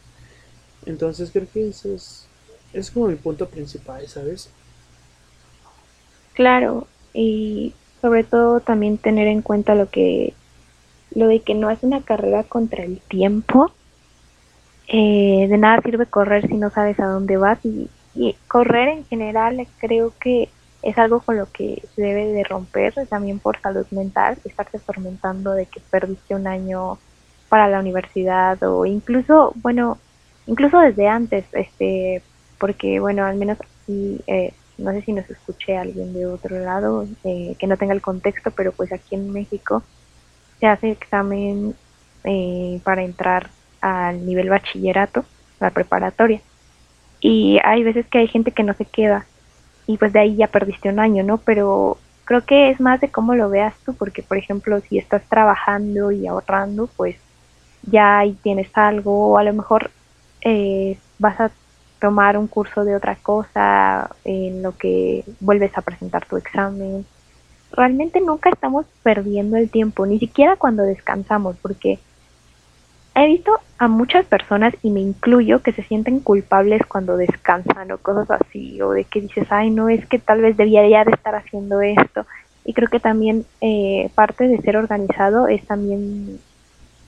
Entonces 0.85 1.31
creo 1.31 1.47
que 1.51 1.69
eso 1.69 1.93
es, 1.93 2.27
es 2.75 2.91
como 2.91 3.07
mi 3.07 3.15
punto 3.15 3.47
principal, 3.47 4.07
¿sabes? 4.07 4.49
Claro, 6.33 6.87
y 7.13 7.73
sobre 8.01 8.23
todo 8.23 8.59
también 8.59 8.97
tener 8.97 9.27
en 9.27 9.41
cuenta 9.41 9.73
lo 9.73 9.89
que 9.89 10.33
lo 11.15 11.27
de 11.27 11.39
que 11.39 11.53
no 11.53 11.69
es 11.69 11.81
una 11.81 12.01
carrera 12.01 12.43
contra 12.43 12.83
el 12.83 12.99
tiempo. 12.99 13.71
Eh, 14.87 15.47
de 15.49 15.57
nada 15.57 15.81
sirve 15.81 16.05
correr 16.05 16.47
si 16.47 16.55
no 16.55 16.69
sabes 16.69 16.99
a 16.99 17.07
dónde 17.07 17.37
vas 17.37 17.57
y, 17.65 17.89
correr 18.47 18.89
en 18.89 19.05
general 19.05 19.67
creo 19.79 20.13
que 20.21 20.47
es 20.81 20.97
algo 20.97 21.19
con 21.19 21.37
lo 21.37 21.51
que 21.51 21.81
se 21.95 22.01
debe 22.01 22.27
de 22.27 22.43
romper 22.43 22.93
también 23.09 23.39
por 23.39 23.59
salud 23.59 23.85
mental, 23.91 24.37
estarse 24.45 24.77
atormentando 24.77 25.51
de 25.51 25.65
que 25.65 25.81
perdiste 25.89 26.35
un 26.35 26.47
año 26.47 26.97
para 27.49 27.67
la 27.67 27.79
universidad 27.79 28.61
o 28.63 28.85
incluso, 28.85 29.51
bueno, 29.55 29.97
incluso 30.47 30.79
desde 30.79 31.07
antes, 31.07 31.45
este, 31.53 32.21
porque 32.65 32.99
bueno, 32.99 33.23
al 33.23 33.35
menos 33.35 33.59
aquí, 33.61 34.19
eh, 34.25 34.51
no 34.79 34.91
sé 34.91 35.03
si 35.03 35.13
nos 35.13 35.29
escuché 35.29 35.77
alguien 35.77 36.15
de 36.15 36.25
otro 36.25 36.59
lado 36.59 37.05
eh, 37.23 37.55
que 37.59 37.67
no 37.67 37.77
tenga 37.77 37.93
el 37.93 38.01
contexto, 38.01 38.49
pero 38.49 38.71
pues 38.71 38.91
aquí 38.91 39.13
en 39.13 39.31
México 39.31 39.83
se 40.59 40.65
hace 40.65 40.89
examen 40.89 41.75
eh, 42.23 42.81
para 42.83 43.03
entrar 43.03 43.51
al 43.81 44.25
nivel 44.25 44.49
bachillerato, 44.49 45.25
la 45.59 45.69
preparatoria. 45.69 46.41
Y 47.19 47.59
hay 47.63 47.83
veces 47.83 48.07
que 48.07 48.17
hay 48.17 48.27
gente 48.27 48.51
que 48.51 48.63
no 48.63 48.73
se 48.73 48.85
queda 48.85 49.27
y 49.85 49.97
pues 49.97 50.11
de 50.11 50.21
ahí 50.21 50.35
ya 50.35 50.47
perdiste 50.47 50.89
un 50.89 50.99
año, 50.99 51.23
¿no? 51.23 51.37
Pero 51.37 51.99
creo 52.23 52.43
que 52.47 52.71
es 52.71 52.79
más 52.79 52.99
de 52.99 53.11
cómo 53.11 53.35
lo 53.35 53.47
veas 53.47 53.75
tú, 53.85 53.93
porque 53.93 54.23
por 54.23 54.39
ejemplo, 54.39 54.81
si 54.89 54.97
estás 54.97 55.21
trabajando 55.29 56.11
y 56.11 56.25
ahorrando, 56.25 56.89
pues 56.97 57.15
ya 57.83 58.17
ahí 58.17 58.35
tienes 58.41 58.75
algo, 58.75 59.33
o 59.33 59.37
a 59.37 59.43
lo 59.43 59.53
mejor 59.53 59.91
eh, 60.41 60.97
vas 61.19 61.39
a 61.39 61.51
tomar 62.05 62.37
un 62.37 62.45
curso 62.45 62.85
de 62.85 62.95
otra 62.95 63.15
cosa 63.15 64.11
en 64.25 64.61
lo 64.61 64.77
que 64.77 65.23
vuelves 65.39 65.75
a 65.75 65.81
presentar 65.81 66.23
tu 66.27 66.37
examen. 66.37 67.03
Realmente 67.71 68.21
nunca 68.21 68.51
estamos 68.51 68.85
perdiendo 69.01 69.57
el 69.57 69.71
tiempo, 69.71 70.05
ni 70.05 70.19
siquiera 70.19 70.55
cuando 70.55 70.83
descansamos, 70.83 71.55
porque 71.63 71.97
he 73.15 73.25
visto 73.25 73.59
a 73.79 73.87
muchas 73.87 74.23
personas, 74.27 74.75
y 74.83 74.91
me 74.91 74.99
incluyo, 74.99 75.63
que 75.63 75.71
se 75.71 75.81
sienten 75.81 76.19
culpables 76.19 76.83
cuando 76.87 77.17
descansan 77.17 77.91
o 77.91 77.97
cosas 77.97 78.39
así, 78.39 78.79
o 78.83 78.91
de 78.91 79.05
que 79.05 79.21
dices, 79.21 79.47
ay, 79.49 79.71
no, 79.71 79.89
es 79.89 80.05
que 80.05 80.19
tal 80.19 80.41
vez 80.41 80.55
debía 80.57 80.83
de 80.83 81.11
estar 81.11 81.33
haciendo 81.33 81.81
esto. 81.81 82.27
Y 82.65 82.73
creo 82.73 82.87
que 82.87 82.99
también 82.99 83.47
eh, 83.61 84.11
parte 84.13 84.47
de 84.47 84.61
ser 84.61 84.77
organizado 84.77 85.47
es 85.47 85.65
también 85.65 86.39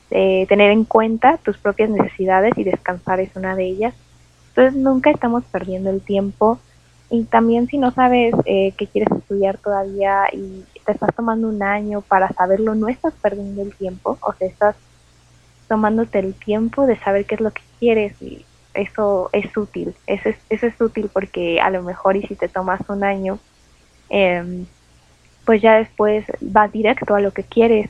eh, 0.10 0.48
tener 0.50 0.72
en 0.72 0.86
cuenta 0.86 1.38
tus 1.38 1.60
propias 1.60 1.92
necesidades 1.92 2.54
y 2.58 2.64
descansar 2.64 3.20
es 3.20 3.36
una 3.36 3.56
de 3.56 3.66
ellas. 3.66 3.94
Entonces 4.58 4.82
nunca 4.82 5.12
estamos 5.12 5.44
perdiendo 5.52 5.92
el 5.92 6.02
tiempo. 6.02 6.60
Y 7.12 7.26
también 7.26 7.68
si 7.68 7.78
no 7.78 7.92
sabes 7.92 8.34
eh, 8.46 8.74
que 8.76 8.88
quieres 8.88 9.16
estudiar 9.16 9.60
todavía 9.60 10.24
y 10.34 10.66
te 10.84 10.94
estás 10.94 11.16
tomando 11.16 11.48
un 11.48 11.62
año 11.62 12.02
para 12.02 12.30
saberlo, 12.34 12.74
no 12.74 12.88
estás 12.88 13.14
perdiendo 13.22 13.62
el 13.62 13.74
tiempo, 13.76 14.18
o 14.20 14.34
sea, 14.34 14.48
estás 14.48 14.76
tomándote 15.68 16.20
el 16.20 16.34
tiempo 16.34 16.88
de 16.88 16.98
saber 16.98 17.26
qué 17.26 17.36
es 17.36 17.42
lo 17.42 17.52
que 17.52 17.62
quieres 17.80 18.20
y 18.22 18.46
eso 18.74 19.30
es 19.32 19.56
útil, 19.56 19.94
eso 20.08 20.30
es, 20.30 20.38
eso 20.50 20.66
es 20.66 20.82
útil 20.82 21.10
porque 21.14 21.62
a 21.62 21.70
lo 21.70 21.84
mejor 21.84 22.18
y 22.18 22.24
si 22.24 22.36
te 22.36 22.50
tomas 22.50 22.82
un 22.90 23.04
año, 23.04 23.40
em, 24.10 24.66
pues 25.46 25.62
ya 25.62 25.76
después 25.78 26.26
vas 26.42 26.72
directo 26.72 27.14
a 27.14 27.22
lo 27.22 27.32
que 27.32 27.44
quieres. 27.44 27.90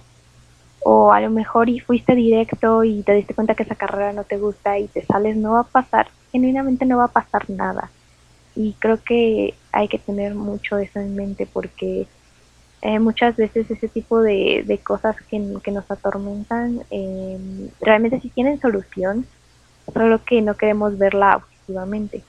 O 0.90 1.12
a 1.12 1.20
lo 1.20 1.30
mejor 1.30 1.70
y 1.70 1.80
fuiste 1.80 2.16
directo 2.16 2.84
y 2.84 3.04
te 3.04 3.14
diste 3.14 3.34
cuenta 3.34 3.56
que 3.56 3.64
esa 3.64 3.76
carrera 3.76 4.14
no 4.14 4.24
te 4.24 4.38
gusta 4.38 4.78
y 4.78 4.88
te 4.88 5.04
sales, 5.04 5.36
no 5.36 5.54
va 5.54 5.62
a 5.62 5.64
pasar, 5.64 6.08
genuinamente 6.38 6.86
no 6.86 6.98
va 6.98 7.06
a 7.06 7.20
pasar 7.20 7.50
nada. 7.50 7.90
Y 8.56 8.74
creo 8.80 9.02
que 9.04 9.56
hay 9.72 9.88
que 9.88 10.00
tener 10.00 10.36
mucho 10.36 10.78
eso 10.78 11.00
en 11.00 11.16
mente 11.16 11.48
porque 11.52 12.08
eh, 12.82 13.00
muchas 13.00 13.36
veces 13.36 13.70
ese 13.70 13.88
tipo 13.88 14.22
de, 14.22 14.64
de 14.66 14.78
cosas 14.78 15.16
que, 15.30 15.40
nos 15.40 15.92
atormentan 15.92 16.82
eh, 16.92 17.70
realmente 17.82 18.20
sí 18.22 18.30
tienen 18.30 18.62
solución, 18.62 19.26
solo 19.92 20.24
que 20.24 20.42
no 20.42 20.56
queremos 20.56 20.98
verla 20.98 21.38
objetivamente. 21.38 22.24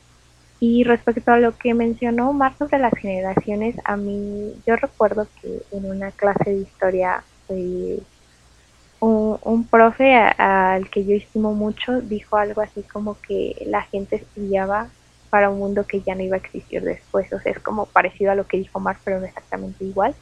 Y 0.60 0.84
respecto 0.84 1.30
a 1.32 1.38
lo 1.38 1.56
que 1.56 1.72
mencionó 1.74 2.32
Mar 2.32 2.54
sobre 2.58 2.78
las 2.78 2.94
generaciones, 2.94 3.76
a 3.84 3.96
mí 3.96 4.52
yo 4.66 4.74
recuerdo 4.76 5.26
que 5.40 5.62
en 5.70 5.84
una 5.90 6.10
clase 6.10 6.50
de 6.50 6.60
historia 6.62 7.22
eh, 7.48 8.00
un, 9.00 9.38
un, 9.42 9.64
profe 9.64 10.14
al 10.14 10.90
que 10.90 11.04
yo 11.04 11.14
estimo 11.14 11.54
mucho 11.54 12.00
dijo 12.00 12.36
algo 12.36 12.60
así 12.60 12.82
como 12.82 13.20
que 13.20 13.64
la 13.66 13.82
gente 13.82 14.16
estudiaba 14.16 14.88
para 15.30 15.50
un 15.50 15.58
mundo 15.58 15.86
que 15.86 16.00
ya 16.00 16.14
no 16.14 16.22
iba 16.22 16.36
a 16.36 16.40
existir 16.40 16.82
después. 16.82 17.32
O 17.32 17.40
sea, 17.40 17.52
es 17.52 17.60
como 17.60 17.86
parecido 17.86 18.32
a 18.32 18.34
lo 18.34 18.46
que 18.46 18.58
dijo 18.58 18.80
Mar, 18.80 18.96
pero 19.04 19.20
no 19.20 19.26
exactamente 19.26 19.84
igual 19.84 20.14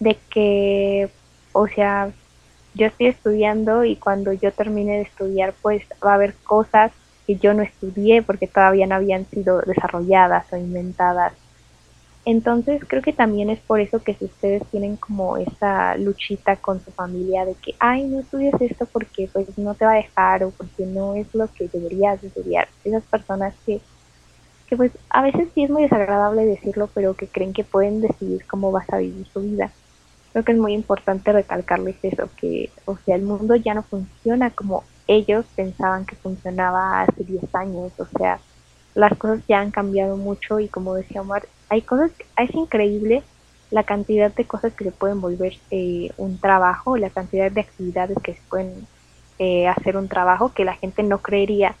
de 0.00 0.18
que, 0.30 1.08
o 1.52 1.66
sea, 1.68 2.10
yo 2.74 2.86
estoy 2.86 3.06
estudiando 3.06 3.84
y 3.84 3.96
cuando 3.96 4.32
yo 4.32 4.52
termine 4.52 4.96
de 4.96 5.02
estudiar, 5.02 5.54
pues 5.62 5.82
va 6.04 6.12
a 6.12 6.14
haber 6.14 6.34
cosas 6.34 6.92
que 7.26 7.36
yo 7.36 7.54
no 7.54 7.62
estudié 7.62 8.22
porque 8.22 8.46
todavía 8.46 8.86
no 8.86 8.96
habían 8.96 9.26
sido 9.26 9.60
desarrolladas 9.60 10.52
o 10.52 10.56
inventadas. 10.56 11.32
Entonces 12.26 12.82
creo 12.86 13.02
que 13.02 13.12
también 13.12 13.50
es 13.50 13.60
por 13.60 13.80
eso 13.80 14.02
que 14.02 14.14
si 14.14 14.24
ustedes 14.24 14.66
tienen 14.70 14.96
como 14.96 15.36
esa 15.36 15.96
luchita 15.96 16.56
con 16.56 16.82
su 16.82 16.90
familia 16.90 17.44
de 17.44 17.54
que, 17.54 17.74
ay, 17.78 18.04
no 18.04 18.20
estudies 18.20 18.54
esto 18.60 18.86
porque 18.86 19.28
pues 19.32 19.58
no 19.58 19.74
te 19.74 19.84
va 19.84 19.92
a 19.92 19.96
dejar 19.96 20.44
o 20.44 20.50
porque 20.50 20.86
no 20.86 21.14
es 21.14 21.26
lo 21.34 21.48
que 21.52 21.68
deberías 21.68 22.22
estudiar. 22.24 22.68
Esas 22.82 23.04
personas 23.04 23.54
que, 23.66 23.80
que 24.66 24.76
pues 24.76 24.92
a 25.10 25.22
veces 25.22 25.48
sí 25.54 25.64
es 25.64 25.70
muy 25.70 25.82
desagradable 25.82 26.46
decirlo, 26.46 26.88
pero 26.94 27.14
que 27.14 27.26
creen 27.26 27.52
que 27.52 27.64
pueden 27.64 28.00
decidir 28.00 28.46
cómo 28.46 28.72
vas 28.72 28.90
a 28.90 28.98
vivir 28.98 29.26
su 29.32 29.40
vida 29.40 29.70
creo 30.34 30.44
que 30.44 30.50
es 30.50 30.58
muy 30.58 30.72
importante 30.72 31.32
recalcarles 31.32 31.94
eso, 32.02 32.28
que, 32.36 32.68
o 32.86 32.98
sea, 33.06 33.14
el 33.14 33.22
mundo 33.22 33.54
ya 33.54 33.72
no 33.72 33.84
funciona 33.84 34.50
como 34.50 34.82
ellos 35.06 35.46
pensaban 35.54 36.06
que 36.06 36.16
funcionaba 36.16 37.02
hace 37.02 37.22
10 37.22 37.54
años, 37.54 37.92
o 37.98 38.06
sea, 38.18 38.40
las 38.94 39.16
cosas 39.16 39.44
ya 39.46 39.60
han 39.60 39.70
cambiado 39.70 40.16
mucho 40.16 40.58
y 40.58 40.66
como 40.66 40.96
decía 40.96 41.20
Omar, 41.20 41.46
hay 41.68 41.82
cosas, 41.82 42.10
es 42.36 42.54
increíble 42.54 43.22
la 43.70 43.82
cantidad 43.82 44.32
de 44.32 44.44
cosas 44.44 44.72
que 44.74 44.84
se 44.84 44.92
pueden 44.92 45.20
volver 45.20 45.54
eh, 45.70 46.10
un 46.16 46.38
trabajo, 46.38 46.96
la 46.96 47.10
cantidad 47.10 47.50
de 47.50 47.60
actividades 47.60 48.16
que 48.22 48.34
se 48.34 48.40
pueden 48.48 48.86
eh, 49.38 49.66
hacer 49.66 49.96
un 49.96 50.08
trabajo 50.08 50.52
que 50.54 50.64
la 50.64 50.74
gente 50.74 51.02
no 51.02 51.18
creería. 51.18 51.74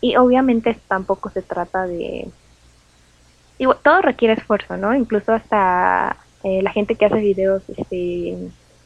Y 0.00 0.16
obviamente 0.16 0.76
tampoco 0.88 1.30
se 1.30 1.42
trata 1.42 1.86
de... 1.86 2.28
Todo 3.82 4.00
requiere 4.00 4.34
esfuerzo, 4.34 4.76
¿no? 4.76 4.94
Incluso 4.94 5.32
hasta 5.32 6.16
eh, 6.42 6.62
la 6.62 6.72
gente 6.72 6.94
que 6.94 7.06
hace 7.06 7.20
videos 7.20 7.62
este, 7.76 8.30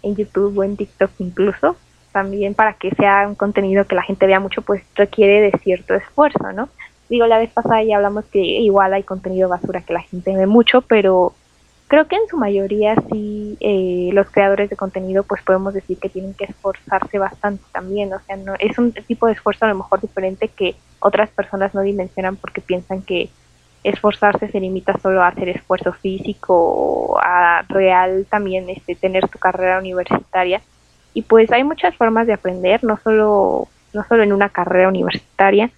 en 0.02 0.16
YouTube 0.16 0.59
o 0.59 0.64
en 0.64 0.76
TikTok 0.76 1.11
incluso, 1.18 1.76
también 2.12 2.54
para 2.54 2.74
que 2.74 2.90
sea 2.94 3.26
un 3.26 3.35
contenido 3.35 3.87
que 3.87 3.94
la 3.94 4.02
gente 4.02 4.26
vea 4.26 4.40
mucho, 4.40 4.62
pues 4.62 4.83
requiere 4.94 5.40
de 5.40 5.59
cierto 5.59 5.94
esfuerzo, 5.94 6.52
¿no? 6.52 6.68
Digo, 7.09 7.27
la 7.27 7.38
vez 7.38 7.51
pasada 7.51 7.83
ya 7.83 7.97
hablamos 7.97 8.25
que 8.27 8.40
igual 8.40 8.95
hay 8.95 9.03
contenido 9.03 9.49
basura 9.49 9.83
que 9.83 9.93
la 9.93 10.03
gente 10.03 10.35
ve 10.35 10.47
mucho, 10.47 10.81
pero 10.83 11.35
creo 11.88 12.07
que 12.07 12.17
en 12.17 12.27
su 12.29 12.37
mayoría 12.37 12.97
sí 13.11 13.57
eh, 13.61 14.11
los 14.12 14.31
creadores 14.31 14.71
de 14.71 14.77
contenido 14.77 15.23
pues 15.23 15.43
podemos 15.43 15.75
decir 15.75 15.99
que 15.99 16.09
tienen 16.09 16.35
que 16.35 16.45
esforzarse 16.45 17.19
bastante 17.19 17.62
también, 17.73 18.12
o 18.12 18.21
sea, 18.21 18.37
no 18.37 18.55
es 18.59 18.79
un 18.79 18.93
tipo 18.93 19.27
de 19.27 19.35
esfuerzo 19.35 19.67
a 19.67 19.69
lo 19.69 19.77
mejor 19.77 20.01
diferente 20.01 20.49
que 20.49 20.75
otras 21.01 21.31
personas 21.31 21.75
no 21.75 21.83
dimensionan 21.83 22.37
porque 22.37 22.61
piensan 22.61 23.03
que 23.03 23.29
esforzarse 23.85 24.49
se 24.49 24.61
limita 24.61 24.99
solo 24.99 25.23
a 25.23 25.29
hacer 25.29 25.51
esfuerzo 25.51 25.93
físico, 25.93 27.19
a 27.23 27.62
real 27.69 28.27
también 28.31 28.69
este, 28.71 28.95
tener 28.95 29.29
tu 29.29 29.38
carrera 29.38 29.79
universitaria. 29.79 30.62
Y 31.12 31.23
pues 31.23 31.53
hay 31.53 31.62
muchas 31.62 31.95
formas 31.95 32.27
de 32.27 32.33
aprender, 32.33 32.83
no 32.83 32.99
solo, 33.05 33.69
no 33.93 34.05
solo 34.09 34.23
en 34.23 34.33
una 34.33 34.49
carrera 34.49 34.88
universitaria. 34.88 35.71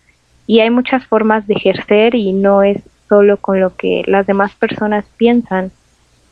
Y 0.47 0.61
hay 0.61 0.71
muchas 0.71 1.05
formas 1.07 1.47
de 1.47 1.55
ejercer 1.55 2.15
y 2.15 2.33
no 2.33 2.63
es 2.63 2.83
solo 3.09 3.37
con 3.39 3.61
lo 3.61 3.75
que 3.77 4.03
las 4.07 4.27
demás 4.27 4.55
personas 4.55 5.05
piensan. 5.17 5.73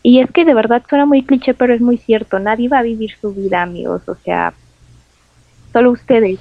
Y 0.02 0.20
es 0.20 0.30
que 0.30 0.44
de 0.44 0.54
verdad 0.54 0.82
suena 0.88 1.06
muy 1.06 1.22
cliché, 1.22 1.54
pero 1.54 1.74
es 1.74 1.80
muy 1.80 1.98
cierto, 1.98 2.38
nadie 2.38 2.68
va 2.68 2.80
a 2.80 2.82
vivir 2.82 3.12
su 3.20 3.32
vida, 3.32 3.62
amigos, 3.62 4.02
o 4.08 4.14
sea, 4.16 4.52
solo 5.72 5.90
ustedes. 5.90 6.40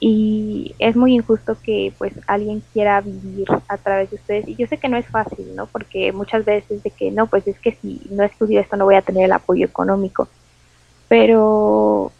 Y 0.00 0.74
es 0.78 0.96
muy 0.96 1.14
injusto 1.14 1.56
que 1.62 1.92
pues 1.96 2.12
alguien 2.26 2.62
quiera 2.72 3.00
vivir 3.00 3.46
a 3.68 3.76
través 3.78 4.10
de 4.10 4.16
ustedes. 4.16 4.46
Y 4.48 4.54
yo 4.56 4.66
sé 4.66 4.76
que 4.76 4.88
no 4.88 4.98
es 4.98 5.06
fácil, 5.06 5.56
¿no? 5.56 5.66
Porque 5.66 6.12
muchas 6.12 6.44
veces 6.44 6.82
de 6.82 6.90
que 6.90 7.10
no, 7.10 7.26
pues 7.26 7.46
es 7.48 7.58
que 7.58 7.72
si 7.72 8.02
no 8.10 8.22
estudio 8.22 8.60
esto 8.60 8.76
no 8.76 8.84
voy 8.84 8.96
a 8.96 9.02
tener 9.02 9.24
el 9.24 9.32
apoyo 9.32 9.64
económico. 9.64 10.28
Pero 11.08 12.12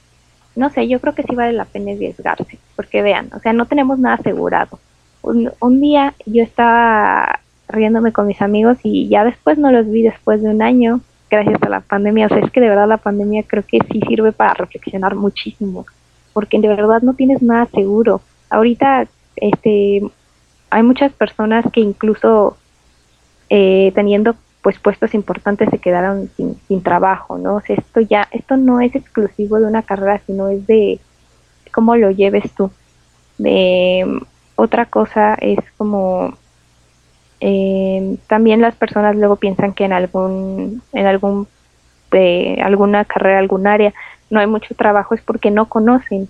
no 0.57 0.71
sé, 0.71 0.89
yo 0.89 1.01
creo 1.01 1.15
que 1.15 1.23
sí 1.23 1.35
vale 1.35 1.53
la 1.53 1.65
pena 1.65 1.93
arriesgarse, 1.93 2.59
porque 2.77 3.03
vean, 3.03 3.31
o 3.35 3.41
sea, 3.41 3.53
no 3.53 3.67
tenemos 3.67 3.99
nada 3.99 4.17
asegurado. 4.17 4.79
Un, 5.23 5.51
un 5.61 5.81
día 5.81 6.15
yo 6.27 6.43
estaba 6.43 7.41
riéndome 7.69 8.13
con 8.13 8.27
mis 8.27 8.41
amigos 8.43 8.79
y 8.83 9.09
ya 9.09 9.25
después 9.25 9.59
no 9.59 9.73
los 9.73 9.91
vi 9.91 10.03
después 10.03 10.43
de 10.43 10.51
un 10.51 10.63
año, 10.63 11.01
gracias 11.31 11.63
a 11.63 11.69
la 11.69 11.81
pandemia. 11.81 12.27
O 12.27 12.29
sea, 12.29 12.39
es 12.39 12.51
que 12.51 12.61
de 12.61 12.69
verdad 12.69 12.89
la 12.89 12.99
pandemia 12.99 13.43
creo 13.47 13.65
que 13.67 13.79
sí 13.91 14.01
sirve 14.07 14.33
para 14.33 14.55
reflexionar 14.55 15.15
muchísimo, 15.15 15.87
porque 16.33 16.61
de 16.61 16.69
verdad 16.69 17.03
no 17.03 17.15
tienes 17.15 17.43
nada 17.43 17.67
seguro. 17.67 18.21
Ahorita, 18.51 19.07
este, 19.37 20.03
hay 20.71 20.83
muchas 20.83 21.13
personas 21.13 21.65
que 21.73 21.81
incluso 21.81 22.57
eh, 23.51 23.93
teniendo 23.95 24.37
pues 24.65 24.79
puestos 24.79 25.15
importantes 25.15 25.69
se 25.69 25.79
quedaron 25.79 26.31
sin, 26.37 26.59
sin 26.67 26.83
trabajo, 26.83 27.37
¿no? 27.37 27.57
O 27.57 27.61
sea, 27.61 27.77
esto 27.77 28.01
ya, 28.01 28.27
esto 28.33 28.57
no 28.57 28.81
es 28.81 28.97
exclusivo 28.97 29.61
de 29.61 29.67
una 29.67 29.83
carrera, 29.83 30.23
sino 30.27 30.49
es 30.49 30.67
de 30.67 30.99
cómo 31.71 31.95
lo 31.97 32.11
lleves 32.11 32.51
tú. 32.55 32.71
Otra 34.57 34.87
cosa 34.87 35.35
es 35.35 35.59
como 35.77 36.35
eh, 37.41 38.17
también 38.27 38.63
las 38.63 38.75
personas 38.75 39.17
luego 39.17 39.37
piensan 39.37 39.75
que 39.75 39.85
en 39.85 39.93
algún 39.93 40.83
en 40.95 41.07
algún 41.07 41.47
eh, 42.13 42.59
alguna 42.63 43.05
carrera 43.05 43.41
algún 43.41 43.67
área 43.67 43.93
no 44.31 44.41
hay 44.41 44.47
mucho 44.47 44.75
trabajo 44.75 45.15
es 45.15 45.21
porque 45.21 45.51
no 45.51 45.69
conocen 45.69 46.29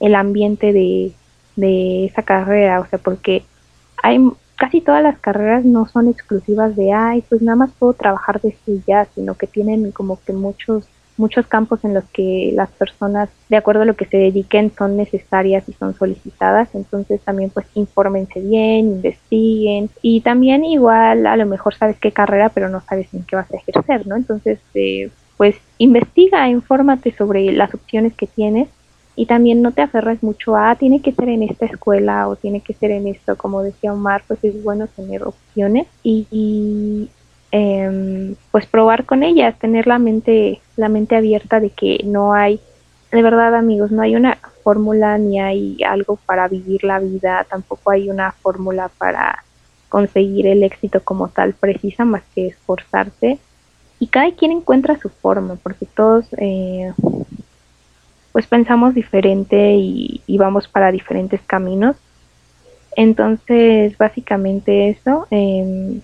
el 0.00 0.16
ambiente 0.16 0.72
de, 0.72 1.12
de 1.54 2.06
esa 2.06 2.24
carrera 2.24 2.80
o 2.80 2.86
sea 2.86 2.98
porque 2.98 3.44
hay 4.02 4.18
casi 4.60 4.82
todas 4.82 5.02
las 5.02 5.18
carreras 5.18 5.64
no 5.64 5.88
son 5.88 6.06
exclusivas 6.06 6.76
de, 6.76 6.92
ay, 6.92 7.24
pues 7.26 7.40
nada 7.40 7.56
más 7.56 7.70
puedo 7.78 7.94
trabajar 7.94 8.42
de 8.42 8.54
ya, 8.86 9.06
sino 9.06 9.34
que 9.34 9.46
tienen 9.46 9.90
como 9.90 10.20
que 10.20 10.34
muchos 10.34 10.86
muchos 11.16 11.46
campos 11.46 11.82
en 11.84 11.94
los 11.94 12.04
que 12.12 12.50
las 12.54 12.70
personas, 12.70 13.30
de 13.48 13.56
acuerdo 13.56 13.82
a 13.82 13.84
lo 13.84 13.94
que 13.94 14.06
se 14.06 14.16
dediquen, 14.16 14.70
son 14.76 14.96
necesarias 14.96 15.66
y 15.68 15.72
son 15.72 15.94
solicitadas. 15.94 16.74
Entonces 16.74 17.20
también 17.22 17.50
pues 17.50 17.66
infórmense 17.74 18.40
bien, 18.40 18.86
investiguen 18.86 19.88
y 20.02 20.20
también 20.20 20.64
igual 20.64 21.26
a 21.26 21.36
lo 21.36 21.46
mejor 21.46 21.74
sabes 21.74 21.96
qué 21.98 22.12
carrera, 22.12 22.50
pero 22.50 22.68
no 22.68 22.80
sabes 22.82 23.12
en 23.14 23.22
qué 23.24 23.36
vas 23.36 23.52
a 23.52 23.56
ejercer, 23.56 24.06
¿no? 24.06 24.16
Entonces 24.16 24.58
eh, 24.74 25.10
pues 25.38 25.56
investiga, 25.78 26.48
infórmate 26.48 27.12
sobre 27.12 27.50
las 27.52 27.72
opciones 27.72 28.12
que 28.14 28.26
tienes 28.26 28.68
y 29.20 29.26
también 29.26 29.60
no 29.60 29.72
te 29.72 29.82
aferres 29.82 30.22
mucho 30.22 30.56
a 30.56 30.76
tiene 30.76 31.02
que 31.02 31.12
ser 31.12 31.28
en 31.28 31.42
esta 31.42 31.66
escuela 31.66 32.26
o 32.26 32.36
tiene 32.36 32.60
que 32.60 32.72
ser 32.72 32.90
en 32.90 33.06
esto 33.06 33.36
como 33.36 33.62
decía 33.62 33.92
Omar 33.92 34.22
pues 34.26 34.42
es 34.42 34.62
bueno 34.62 34.86
tener 34.86 35.22
opciones 35.24 35.86
y, 36.02 37.10
em, 37.52 38.34
pues 38.50 38.64
probar 38.66 39.04
con 39.04 39.22
ellas 39.22 39.58
tener 39.58 39.86
la 39.86 39.98
mente 39.98 40.60
la 40.76 40.88
mente 40.88 41.16
abierta 41.16 41.60
de 41.60 41.68
que 41.70 42.00
no 42.04 42.32
hay 42.32 42.60
de 43.12 43.22
verdad 43.22 43.54
amigos 43.54 43.90
no 43.90 44.00
hay 44.00 44.16
una 44.16 44.38
fórmula 44.64 45.18
ni 45.18 45.38
hay 45.38 45.76
algo 45.86 46.16
para 46.24 46.48
vivir 46.48 46.82
la 46.84 46.98
vida 46.98 47.46
tampoco 47.50 47.90
hay 47.90 48.08
una 48.08 48.32
fórmula 48.32 48.88
para 48.96 49.44
conseguir 49.90 50.46
el 50.46 50.62
éxito 50.62 51.02
como 51.04 51.28
tal 51.28 51.52
precisa 51.52 52.06
más 52.06 52.22
que 52.34 52.46
esforzarse. 52.46 53.38
Y 53.98 54.06
cada 54.06 54.32
quien 54.32 54.52
encuentra 54.52 54.98
su 54.98 55.10
forma 55.10 55.56
porque 55.56 55.84
todos 55.84 56.24
eh, 56.38 56.90
pues 58.32 58.46
pensamos 58.46 58.94
diferente 58.94 59.74
y, 59.76 60.22
vamos 60.38 60.68
para 60.68 60.92
diferentes 60.92 61.40
caminos. 61.42 61.96
Entonces, 62.96 63.96
básicamente 63.98 64.90
eso, 64.90 65.26
em, 65.30 66.00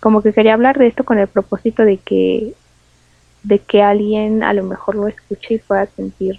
como 0.00 0.22
que 0.22 0.32
quería 0.32 0.54
hablar 0.54 0.78
de 0.78 0.86
esto 0.86 1.04
con 1.04 1.18
el 1.18 1.28
propósito 1.28 1.84
de 1.84 1.98
que, 1.98 2.54
de 3.42 3.58
que 3.58 3.82
alguien 3.82 4.42
a 4.42 4.52
lo 4.52 4.64
mejor 4.64 4.94
lo 4.96 5.08
escuche 5.08 5.54
y 5.54 5.58
pueda 5.58 5.86
sentir 5.86 6.36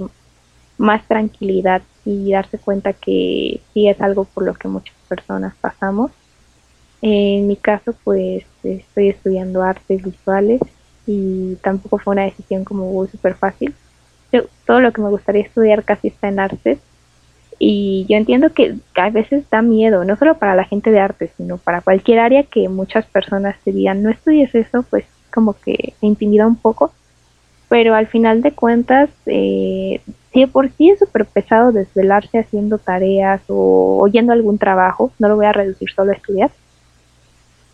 más 0.78 1.06
tranquilidad 1.08 1.82
y 2.06 2.32
darse 2.32 2.60
cuenta 2.60 2.94
que 2.94 3.62
sí 3.74 3.88
es 3.88 4.00
algo 4.02 4.26
por 4.26 4.46
lo 4.46 4.54
que 4.54 4.68
muchas 4.68 4.96
personas 5.08 5.54
pasamos. 5.60 6.12
En 7.02 7.48
mi 7.48 7.56
caso, 7.56 7.94
pues 8.04 8.46
estoy 8.64 9.10
estudiando 9.10 9.62
artes 9.64 10.04
visuales 10.04 10.62
y 11.06 11.56
tampoco 11.56 11.98
fue 12.00 12.14
una 12.14 12.24
decisión 12.24 12.64
como 12.64 13.06
súper 13.08 13.36
fácil 13.36 13.74
todo 14.66 14.82
lo 14.82 14.92
que 14.92 15.02
me 15.02 15.10
gustaría 15.10 15.44
estudiar 15.44 15.84
casi 15.84 16.10
está 16.10 16.28
en 16.28 16.40
artes. 16.40 16.80
Y 17.60 18.06
yo 18.08 18.18
entiendo 18.18 18.52
que 18.52 18.76
a 18.96 19.10
veces 19.10 19.50
da 19.50 19.62
miedo, 19.62 20.06
no 20.06 20.16
solo 20.16 20.38
para 20.38 20.56
la 20.56 20.64
gente 20.64 20.92
de 20.92 21.00
artes, 21.00 21.32
sino 21.38 21.58
para 21.58 21.82
cualquier 21.82 22.20
área 22.20 22.44
que 22.44 22.70
muchas 22.70 23.06
personas 23.08 23.56
te 23.64 23.72
digan, 23.72 24.04
no 24.04 24.12
estudies 24.12 24.54
eso, 24.54 24.84
pues 24.90 25.06
como 25.34 25.54
que 25.54 25.94
te 26.00 26.08
intimida 26.08 26.46
un 26.46 26.56
poco. 26.56 26.92
Pero 27.70 27.96
al 27.96 28.08
final 28.08 28.42
de 28.42 28.54
cuentas, 28.54 29.10
eh, 29.26 30.02
si 30.32 30.46
por 30.46 30.70
sí 30.72 30.92
es 30.92 31.00
súper 31.00 31.26
pesado 31.26 31.72
desvelarse 31.72 32.40
haciendo 32.40 32.78
tareas 32.78 33.42
o 33.48 33.98
oyendo 34.00 34.34
algún 34.34 34.58
trabajo, 34.58 35.12
no 35.20 35.28
lo 35.28 35.36
voy 35.36 35.48
a 35.48 35.52
reducir 35.52 35.90
solo 35.92 36.12
a 36.12 36.16
estudiar, 36.16 36.52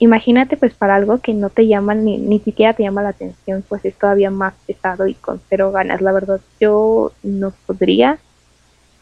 imagínate 0.03 0.57
pues 0.57 0.73
para 0.73 0.95
algo 0.95 1.19
que 1.19 1.33
no 1.33 1.49
te 1.49 1.65
llama 1.65 1.95
ni, 1.95 2.17
ni 2.17 2.39
siquiera 2.39 2.73
te 2.73 2.83
llama 2.83 3.01
la 3.03 3.09
atención, 3.09 3.63
pues 3.67 3.85
es 3.85 3.95
todavía 3.95 4.29
más 4.29 4.53
pesado 4.67 5.07
y 5.07 5.13
con 5.13 5.41
cero 5.49 5.71
ganas. 5.71 6.01
La 6.01 6.11
verdad, 6.11 6.41
yo 6.59 7.13
no 7.23 7.53
podría, 7.65 8.19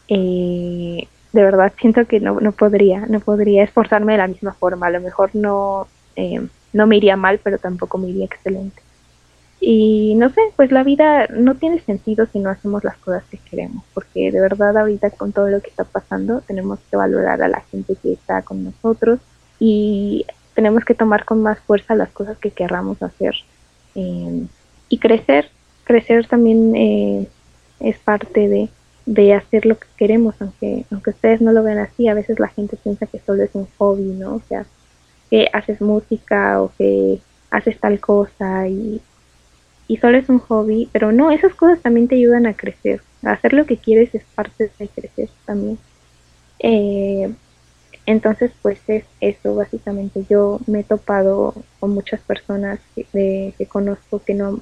eh, 0.08 1.08
de 1.32 1.42
verdad 1.42 1.72
siento 1.80 2.06
que 2.06 2.20
no, 2.20 2.40
no 2.40 2.52
podría, 2.52 3.06
no 3.06 3.18
podría 3.20 3.64
esforzarme 3.64 4.12
de 4.12 4.18
la 4.18 4.28
misma 4.28 4.52
forma. 4.52 4.86
A 4.86 4.90
lo 4.90 5.00
mejor 5.00 5.30
no, 5.34 5.88
eh, 6.14 6.46
no 6.72 6.86
me 6.86 6.96
iría 6.96 7.16
mal, 7.16 7.40
pero 7.42 7.58
tampoco 7.58 7.98
me 7.98 8.08
iría 8.08 8.26
excelente. 8.26 8.80
Y 9.60 10.14
no 10.16 10.28
sé, 10.30 10.40
pues 10.56 10.72
la 10.72 10.82
vida 10.82 11.26
no 11.28 11.54
tiene 11.56 11.80
sentido 11.80 12.26
si 12.26 12.38
no 12.40 12.50
hacemos 12.50 12.82
las 12.84 12.96
cosas 12.98 13.22
que 13.30 13.38
queremos, 13.38 13.84
porque 13.94 14.32
de 14.32 14.40
verdad 14.40 14.76
ahorita 14.76 15.10
con 15.10 15.32
todo 15.32 15.48
lo 15.48 15.60
que 15.60 15.70
está 15.70 15.84
pasando 15.84 16.40
tenemos 16.40 16.80
que 16.90 16.96
valorar 16.96 17.42
a 17.42 17.48
la 17.48 17.60
gente 17.60 17.94
que 18.02 18.12
está 18.12 18.42
con 18.42 18.64
nosotros 18.64 19.20
y 19.60 20.26
tenemos 20.54 20.84
que 20.84 20.94
tomar 20.94 21.24
con 21.24 21.42
más 21.42 21.58
fuerza 21.60 21.94
las 21.94 22.10
cosas 22.10 22.38
que 22.38 22.50
querramos 22.50 23.02
hacer. 23.02 23.34
Eh, 23.94 24.46
y 24.88 24.98
crecer 24.98 25.50
crecer 25.84 26.26
también 26.26 26.74
eh, 26.76 27.28
es 27.80 27.98
parte 27.98 28.48
de, 28.48 28.68
de, 29.04 29.34
hacer 29.34 29.66
lo 29.66 29.78
que 29.78 29.86
queremos 29.96 30.34
aunque 30.40 30.86
aunque 30.90 31.10
ustedes 31.10 31.40
no 31.42 31.52
lo 31.52 31.62
vean 31.62 31.78
así 31.78 32.08
a 32.08 32.14
veces 32.14 32.38
la 32.38 32.48
gente 32.48 32.76
piensa 32.76 33.06
que 33.06 33.18
solo 33.18 33.42
es 33.42 33.50
un 33.54 33.66
hobby 33.76 34.04
no 34.04 34.36
o 34.36 34.42
sea 34.48 34.64
que 35.30 35.48
haces 35.52 35.80
música 35.80 36.62
o 36.62 36.72
que 36.78 37.20
haces 37.50 37.78
tal 37.78 38.00
cosa 38.00 38.68
y, 38.68 39.00
y 39.88 39.96
solo 39.98 40.18
es 40.18 40.28
un 40.28 40.38
hobby 40.38 40.88
pero 40.92 41.12
no 41.12 41.30
esas 41.30 41.54
cosas 41.54 41.80
también 41.80 42.08
te 42.08 42.16
ayudan 42.16 42.46
a 42.46 42.54
crecer. 42.54 43.02
Hacer 43.22 43.52
lo 43.52 43.66
que 43.66 43.76
quieres 43.76 44.14
es 44.14 44.24
parte 44.34 44.70
de 44.78 44.88
crecer 44.88 45.28
también. 45.46 45.78
Eh, 46.58 47.32
entonces, 48.06 48.50
pues 48.62 48.80
es 48.88 49.04
eso, 49.20 49.54
básicamente. 49.54 50.24
Yo 50.28 50.60
me 50.66 50.80
he 50.80 50.84
topado 50.84 51.54
con 51.78 51.90
muchas 51.90 52.20
personas 52.20 52.80
que, 52.94 53.54
que 53.56 53.66
conozco 53.66 54.20
que 54.20 54.34
no, 54.34 54.60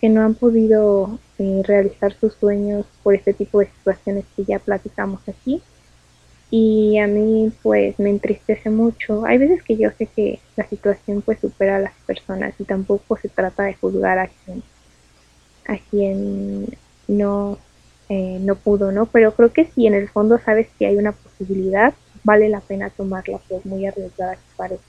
que 0.00 0.08
no 0.08 0.22
han 0.22 0.34
podido 0.34 1.18
eh, 1.38 1.62
realizar 1.64 2.14
sus 2.14 2.34
sueños 2.34 2.86
por 3.02 3.14
este 3.14 3.34
tipo 3.34 3.60
de 3.60 3.66
situaciones 3.66 4.24
que 4.34 4.44
ya 4.44 4.58
platicamos 4.58 5.20
aquí. 5.28 5.62
Y 6.50 6.98
a 6.98 7.06
mí, 7.06 7.52
pues, 7.62 7.98
me 7.98 8.08
entristece 8.08 8.70
mucho. 8.70 9.26
Hay 9.26 9.36
veces 9.36 9.62
que 9.62 9.76
yo 9.76 9.90
sé 9.98 10.06
que 10.06 10.40
la 10.56 10.66
situación, 10.66 11.20
pues, 11.20 11.40
supera 11.40 11.76
a 11.76 11.80
las 11.80 11.94
personas 12.06 12.54
y 12.58 12.64
tampoco 12.64 13.18
se 13.18 13.28
trata 13.28 13.64
de 13.64 13.74
juzgar 13.74 14.18
a 14.18 14.28
quien, 14.28 14.62
a 15.66 15.76
quien 15.90 16.66
no, 17.06 17.58
eh, 18.08 18.38
no 18.40 18.54
pudo, 18.56 18.90
¿no? 18.92 19.04
Pero 19.06 19.34
creo 19.34 19.52
que 19.52 19.66
si 19.66 19.86
en 19.86 19.92
el 19.92 20.08
fondo 20.08 20.38
sabes 20.38 20.68
que 20.78 20.86
hay 20.86 20.96
una 20.96 21.12
posibilidad, 21.12 21.92
vale 22.28 22.50
la 22.50 22.60
pena 22.60 22.90
tomarla 22.90 23.38
por 23.48 23.64
muy 23.64 23.86
arriesgada 23.86 24.36
que 24.36 24.42
parezca. 24.54 24.84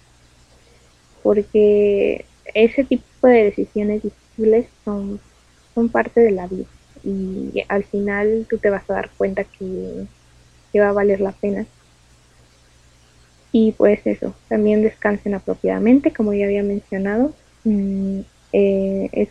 Porque 1.23 2.25
ese 2.53 2.83
tipo 2.83 3.27
de 3.27 3.45
decisiones 3.45 4.03
difíciles 4.03 4.67
son, 4.83 5.21
son 5.73 5.87
parte 5.87 6.19
de 6.19 6.31
la 6.31 6.47
vida 6.47 6.65
y 7.01 7.63
al 7.69 7.85
final 7.85 8.45
tú 8.49 8.57
te 8.57 8.69
vas 8.69 8.89
a 8.89 8.93
dar 8.95 9.09
cuenta 9.17 9.45
que, 9.45 10.05
va 10.77 10.89
a 10.89 10.93
valer 10.93 11.21
la 11.21 11.31
pena. 11.31 11.65
Y 13.53 13.71
pues 13.71 14.05
eso, 14.05 14.35
también 14.49 14.83
descansen 14.83 15.33
apropiadamente, 15.33 16.11
como 16.11 16.33
ya 16.33 16.45
había 16.45 16.61
mencionado. 16.61 17.33
Mm, 17.63 18.19
eh, 18.51 19.09
es 19.13 19.29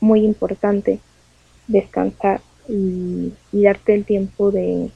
muy 0.00 0.24
importante 0.24 1.00
descansar 1.66 2.40
y, 2.68 3.32
darte 3.52 3.94
el 3.94 4.04
tiempo 4.04 4.52
de, 4.52 4.90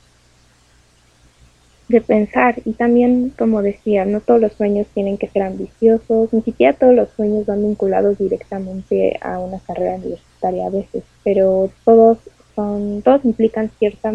de 1.93 2.01
pensar. 2.01 2.61
Y 2.65 2.73
también 2.73 3.33
como 3.39 3.63
decía 3.63 4.05
no 4.05 4.21
todos 4.21 4.41
los 4.41 4.53
sueños 4.55 4.87
tienen 4.95 5.19
que 5.19 5.29
ser 5.29 5.43
ambiciosos 5.43 6.33
ni 6.33 6.43
siquiera 6.43 6.73
todos 6.73 6.95
los 6.95 7.11
sueños 7.11 7.47
van 7.47 7.63
vinculados 7.63 8.19
directamente 8.19 9.19
a 9.21 9.39
una 9.39 9.61
carrera 9.61 9.97
universitaria 9.97 10.67
a 10.67 10.71
veces 10.71 11.05
pero 11.23 11.71
todos 11.85 12.19
son 12.57 13.03
todos 13.03 13.25
implican 13.25 13.71
cierta 13.79 14.13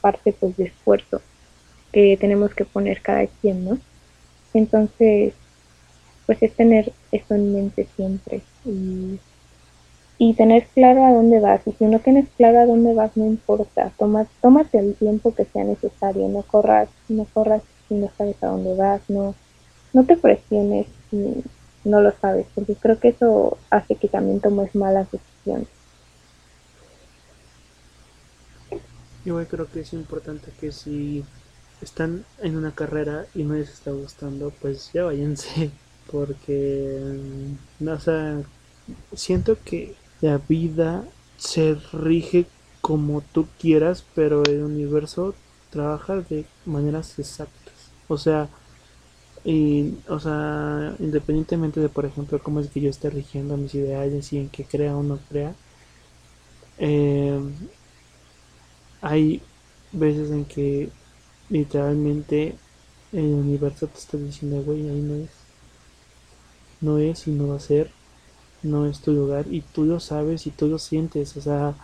parte 0.00 0.32
pues 0.32 0.56
de 0.56 0.64
esfuerzo 0.64 1.20
que 1.92 2.16
tenemos 2.16 2.54
que 2.54 2.64
poner 2.64 3.00
cada 3.02 3.26
quien 3.26 3.64
no 3.64 3.78
entonces 4.54 5.34
pues 6.26 6.42
es 6.42 6.52
tener 6.54 6.92
eso 7.12 7.34
en 7.34 7.54
mente 7.54 7.86
siempre 7.96 8.40
y 8.64 9.18
y 10.18 10.34
tener 10.34 10.66
claro 10.74 11.04
a 11.04 11.12
dónde 11.12 11.40
vas. 11.40 11.60
Y 11.66 11.72
si 11.72 11.84
no 11.84 12.00
tienes 12.00 12.28
claro 12.36 12.58
a 12.60 12.66
dónde 12.66 12.92
vas, 12.92 13.16
no 13.16 13.24
importa. 13.24 13.92
Toma, 13.96 14.26
tómate 14.42 14.78
el 14.78 14.94
tiempo 14.94 15.34
que 15.34 15.44
sea 15.44 15.64
necesario. 15.64 16.28
No 16.28 16.42
corras, 16.42 16.88
no 17.08 17.24
corras 17.32 17.62
si 17.88 17.94
no 17.94 18.10
sabes 18.18 18.42
a 18.42 18.48
dónde 18.48 18.74
vas. 18.74 19.00
No, 19.08 19.34
no 19.92 20.04
te 20.04 20.16
presiones 20.16 20.86
si 21.10 21.44
no 21.84 22.00
lo 22.00 22.12
sabes, 22.20 22.46
porque 22.54 22.74
creo 22.74 22.98
que 22.98 23.08
eso 23.08 23.56
hace 23.70 23.94
que 23.94 24.08
también 24.08 24.40
tomes 24.40 24.74
malas 24.74 25.08
decisiones. 25.10 25.68
Igual 29.24 29.46
creo 29.46 29.66
que 29.70 29.80
es 29.80 29.92
importante 29.92 30.50
que 30.60 30.72
si 30.72 31.24
están 31.80 32.24
en 32.42 32.56
una 32.56 32.74
carrera 32.74 33.26
y 33.34 33.44
no 33.44 33.54
les 33.54 33.70
está 33.70 33.90
gustando, 33.90 34.52
pues 34.60 34.90
ya 34.92 35.04
váyanse, 35.04 35.70
porque 36.10 37.20
no, 37.78 37.92
o 37.92 38.00
sea, 38.00 38.42
siento 39.14 39.56
que 39.64 39.94
la 40.20 40.38
vida 40.38 41.04
se 41.36 41.74
rige 41.92 42.46
como 42.80 43.20
tú 43.20 43.46
quieras, 43.60 44.04
pero 44.14 44.42
el 44.44 44.62
universo 44.62 45.34
trabaja 45.70 46.16
de 46.16 46.46
maneras 46.66 47.18
exactas. 47.18 47.74
O 48.08 48.16
sea, 48.18 48.48
y, 49.44 49.94
o 50.08 50.18
sea, 50.20 50.94
independientemente 50.98 51.80
de, 51.80 51.88
por 51.88 52.06
ejemplo, 52.06 52.40
cómo 52.42 52.60
es 52.60 52.68
que 52.70 52.80
yo 52.80 52.90
esté 52.90 53.10
rigiendo 53.10 53.56
mis 53.56 53.74
ideales 53.74 54.32
y 54.32 54.38
en 54.38 54.48
que 54.48 54.64
crea 54.64 54.96
o 54.96 55.02
no 55.02 55.18
crea, 55.28 55.54
eh, 56.78 57.40
hay 59.00 59.42
veces 59.92 60.30
en 60.30 60.44
que 60.44 60.90
literalmente 61.50 62.56
el 63.12 63.24
universo 63.24 63.86
te 63.86 63.98
está 63.98 64.16
diciendo, 64.16 64.62
güey, 64.62 64.88
ahí 64.88 65.00
no 65.00 65.14
es. 65.16 65.30
No 66.80 66.98
es 66.98 67.26
y 67.26 67.32
no 67.32 67.48
va 67.48 67.56
a 67.56 67.60
ser 67.60 67.90
no 68.62 68.86
es 68.86 69.00
tu 69.00 69.12
lugar 69.12 69.46
y 69.50 69.60
tú 69.62 69.84
lo 69.84 70.00
sabes 70.00 70.46
y 70.46 70.50
tú 70.50 70.66
lo 70.68 70.78
sientes, 70.78 71.36
o 71.36 71.40
sea, 71.40 71.74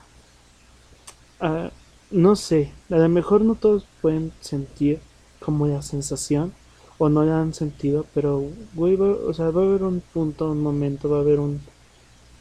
ah, 1.40 1.70
no 2.10 2.36
sé, 2.36 2.72
a 2.90 2.96
lo 2.96 3.08
mejor 3.08 3.40
no 3.42 3.54
todos 3.54 3.86
pueden 4.02 4.32
sentir 4.40 5.00
como 5.40 5.66
la 5.66 5.82
sensación 5.82 6.52
o 6.98 7.08
no 7.08 7.24
la 7.24 7.40
han 7.40 7.54
sentido, 7.54 8.06
pero 8.14 8.44
güey, 8.74 8.96
va, 8.96 9.08
o 9.08 9.34
sea, 9.34 9.50
va 9.50 9.62
a 9.62 9.64
haber 9.64 9.82
un 9.82 10.00
punto, 10.00 10.50
un 10.50 10.62
momento, 10.62 11.08
va 11.10 11.18
a 11.18 11.20
haber 11.20 11.40
un 11.40 11.60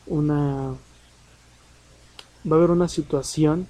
una 0.05 0.75
va 2.49 2.55
a 2.55 2.59
haber 2.59 2.71
una 2.71 2.87
situación 2.87 3.67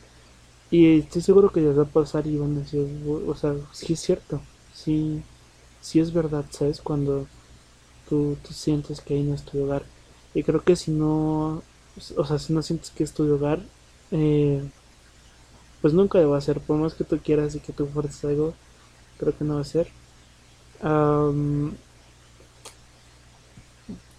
y 0.72 1.00
estoy 1.00 1.22
seguro 1.22 1.52
que 1.52 1.62
les 1.62 1.78
va 1.78 1.84
a 1.84 1.86
pasar 1.86 2.26
y 2.28 2.38
van 2.38 2.58
a 2.58 2.60
decir, 2.62 2.88
o 3.28 3.36
sea, 3.36 3.56
sí 3.72 3.94
es 3.94 4.00
cierto, 4.00 4.42
sí, 4.74 5.22
sí 5.82 6.00
es 6.00 6.14
verdad, 6.14 6.46
¿sabes? 6.50 6.82
Cuando 6.82 7.28
tú, 8.10 8.38
tú 8.44 8.54
sientes 8.54 9.02
que 9.02 9.14
ahí 9.16 9.24
no 9.24 9.36
es 9.36 9.44
tu 9.44 9.58
lugar 9.60 9.84
y 10.34 10.44
creo 10.44 10.64
que 10.64 10.76
si 10.76 10.92
no, 10.92 11.64
o 12.18 12.26
sea, 12.26 12.40
si 12.40 12.54
no 12.54 12.62
sientes 12.62 12.92
que 12.92 13.04
es 13.04 13.14
tu 13.14 13.24
hogar, 13.32 13.60
eh, 14.12 14.64
pues 15.82 15.94
nunca 15.94 16.20
va 16.26 16.38
a 16.38 16.42
ser. 16.42 16.60
Por 16.62 16.78
más 16.78 16.94
que 16.94 17.04
tú 17.04 17.20
quieras 17.20 17.56
y 17.56 17.60
que 17.60 17.74
tú 17.74 17.88
fuerces 17.88 18.24
algo, 18.26 18.54
creo 19.20 19.38
que 19.38 19.44
no 19.46 19.56
va 19.56 19.62
a 19.62 19.66
ser. 19.66 19.88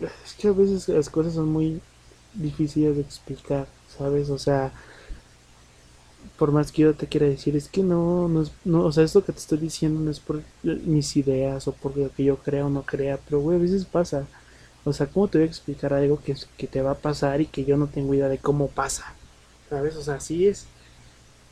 es 0.00 0.35
que 0.35 0.48
a 0.48 0.53
veces 0.53 0.88
las 0.88 1.09
cosas 1.09 1.35
son 1.35 1.48
muy 1.48 1.81
difíciles 2.35 2.96
de 2.96 3.03
explicar, 3.03 3.66
¿sabes? 3.96 4.31
O 4.31 4.38
sea, 4.38 4.72
por 6.38 6.53
más 6.53 6.72
que 6.72 6.83
yo 6.83 6.94
te 6.94 7.07
quiera 7.07 7.27
decir, 7.27 7.57
es 7.57 7.68
que 7.68 7.83
no, 7.83 8.29
no, 8.29 8.42
es, 8.42 8.53
no, 8.64 8.85
o 8.85 8.92
sea, 8.92 9.05
esto 9.05 9.24
que 9.24 9.33
te 9.33 9.38
estoy 9.38 9.59
diciendo 9.59 10.00
no 10.00 10.11
es 10.11 10.20
por 10.20 10.42
mis 10.62 11.16
ideas 11.16 11.68
o 11.68 11.72
por 11.72 11.96
lo 11.96 12.11
que 12.12 12.24
yo 12.24 12.37
crea 12.38 12.66
o 12.66 12.70
no 12.70 12.83
crea, 12.83 13.18
pero 13.24 13.40
güey, 13.40 13.59
a 13.59 13.61
veces 13.62 13.85
pasa. 13.85 14.27
O 14.84 14.92
sea, 14.92 15.06
¿cómo 15.06 15.28
te 15.28 15.38
voy 15.38 15.46
a 15.46 15.50
explicar 15.50 15.94
algo 15.94 16.20
que, 16.22 16.36
que 16.58 16.66
te 16.66 16.82
va 16.82 16.92
a 16.92 16.98
pasar 16.98 17.40
y 17.40 17.46
que 17.46 17.64
yo 17.64 17.76
no 17.76 17.86
tengo 17.86 18.14
idea 18.14 18.28
de 18.28 18.38
cómo 18.38 18.68
pasa? 18.68 19.14
¿Sabes? 19.70 19.96
O 19.96 20.02
sea, 20.02 20.16
así 20.16 20.46
es. 20.46 20.66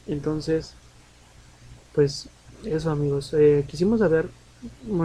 Entonces, 0.07 0.75
pues 1.95 2.29
eso 2.65 2.91
amigos. 2.91 3.35
Eh, 3.35 3.65
quisimos 3.69 4.03
hablar 4.03 4.27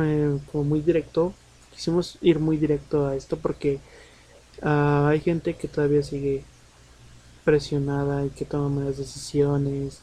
eh, 0.03 0.39
como 0.51 0.63
muy 0.63 0.81
directo. 0.81 1.33
Quisimos 1.73 2.17
ir 2.21 2.39
muy 2.39 2.57
directo 2.57 3.07
a 3.07 3.15
esto 3.15 3.37
porque 3.37 3.79
uh, 4.63 5.07
hay 5.07 5.19
gente 5.19 5.55
que 5.55 5.67
todavía 5.67 6.01
sigue 6.03 6.43
presionada 7.45 8.25
y 8.25 8.29
que 8.29 8.45
toma 8.45 8.69
malas 8.69 8.97
decisiones. 8.97 10.01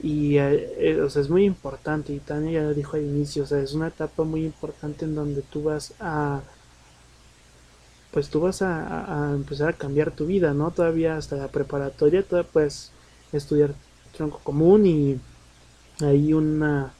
Y 0.00 0.36
eh, 0.38 1.00
o 1.00 1.08
sea, 1.08 1.22
es 1.22 1.30
muy 1.30 1.44
importante. 1.44 2.12
Y 2.12 2.18
Tania 2.20 2.60
ya 2.60 2.62
lo 2.62 2.74
dijo 2.74 2.96
al 2.96 3.04
inicio. 3.04 3.44
O 3.44 3.46
sea, 3.46 3.60
es 3.60 3.72
una 3.72 3.88
etapa 3.88 4.24
muy 4.24 4.44
importante 4.44 5.04
en 5.04 5.14
donde 5.14 5.42
tú 5.42 5.64
vas 5.64 5.94
a 6.00 6.42
pues 8.16 8.30
tú 8.30 8.40
vas 8.40 8.62
a, 8.62 9.32
empezar 9.34 9.68
a 9.68 9.72
cambiar 9.74 10.10
tu 10.10 10.24
vida, 10.24 10.54
¿no? 10.54 10.70
Todavía 10.70 11.18
hasta 11.18 11.36
la 11.36 11.48
preparatoria, 11.48 12.22
todavía 12.22 12.50
puedes 12.50 12.90
estudiar 13.30 13.74
tronco 14.16 14.40
común 14.42 14.86
y 14.86 15.20
hay 16.00 16.32
una, 16.32 16.94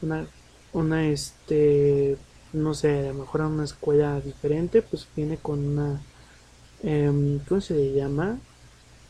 una, 0.00 0.26
una, 0.72 1.06
este, 1.06 2.16
no 2.54 2.72
sé, 2.72 3.08
a 3.08 3.12
lo 3.12 3.18
mejor 3.18 3.42
a 3.42 3.48
una 3.48 3.64
escuela 3.64 4.22
diferente, 4.22 4.80
pues 4.80 5.06
viene 5.14 5.36
con 5.36 5.58
una, 5.62 6.00
eh, 6.82 7.40
¿cómo 7.46 7.60
se 7.60 7.92
llama? 7.92 8.38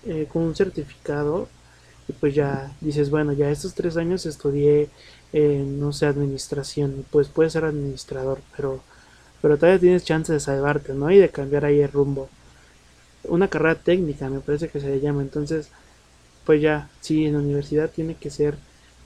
Eh, 0.07 0.27
con 0.29 0.43
un 0.43 0.57
certificado 0.57 1.47
y 2.09 2.15
pues 2.15 2.35
ya 2.35 2.75
dices, 2.81 3.11
bueno, 3.11 3.33
ya 3.33 3.49
estos 3.49 3.75
tres 3.75 3.97
años 3.97 4.27
estudié, 4.27 4.91
eh, 5.33 5.65
no 5.65 5.93
sé, 5.93 6.07
administración, 6.07 7.07
pues 7.13 7.29
puedes 7.29 7.53
ser 7.53 7.65
administrador, 7.65 8.41
pero 8.57 8.83
pero 9.43 9.57
todavía 9.57 9.81
tienes 9.81 10.05
chance 10.05 10.33
de 10.33 10.41
salvarte, 10.41 10.95
¿no? 10.95 11.11
Y 11.11 11.19
de 11.19 11.29
cambiar 11.31 11.65
ahí 11.65 11.81
el 11.81 11.93
rumbo. 11.93 12.29
Una 13.25 13.49
carrera 13.49 13.75
técnica, 13.77 14.31
me 14.31 14.41
parece 14.41 14.69
que 14.69 14.81
se 14.81 14.89
le 14.89 15.01
llama. 15.01 15.23
Entonces, 15.23 15.71
pues 16.45 16.63
ya, 16.63 16.89
sí, 17.01 17.27
en 17.27 17.35
la 17.35 17.41
universidad 17.41 17.91
tiene 17.91 18.15
que 18.15 18.31
ser, 18.31 18.57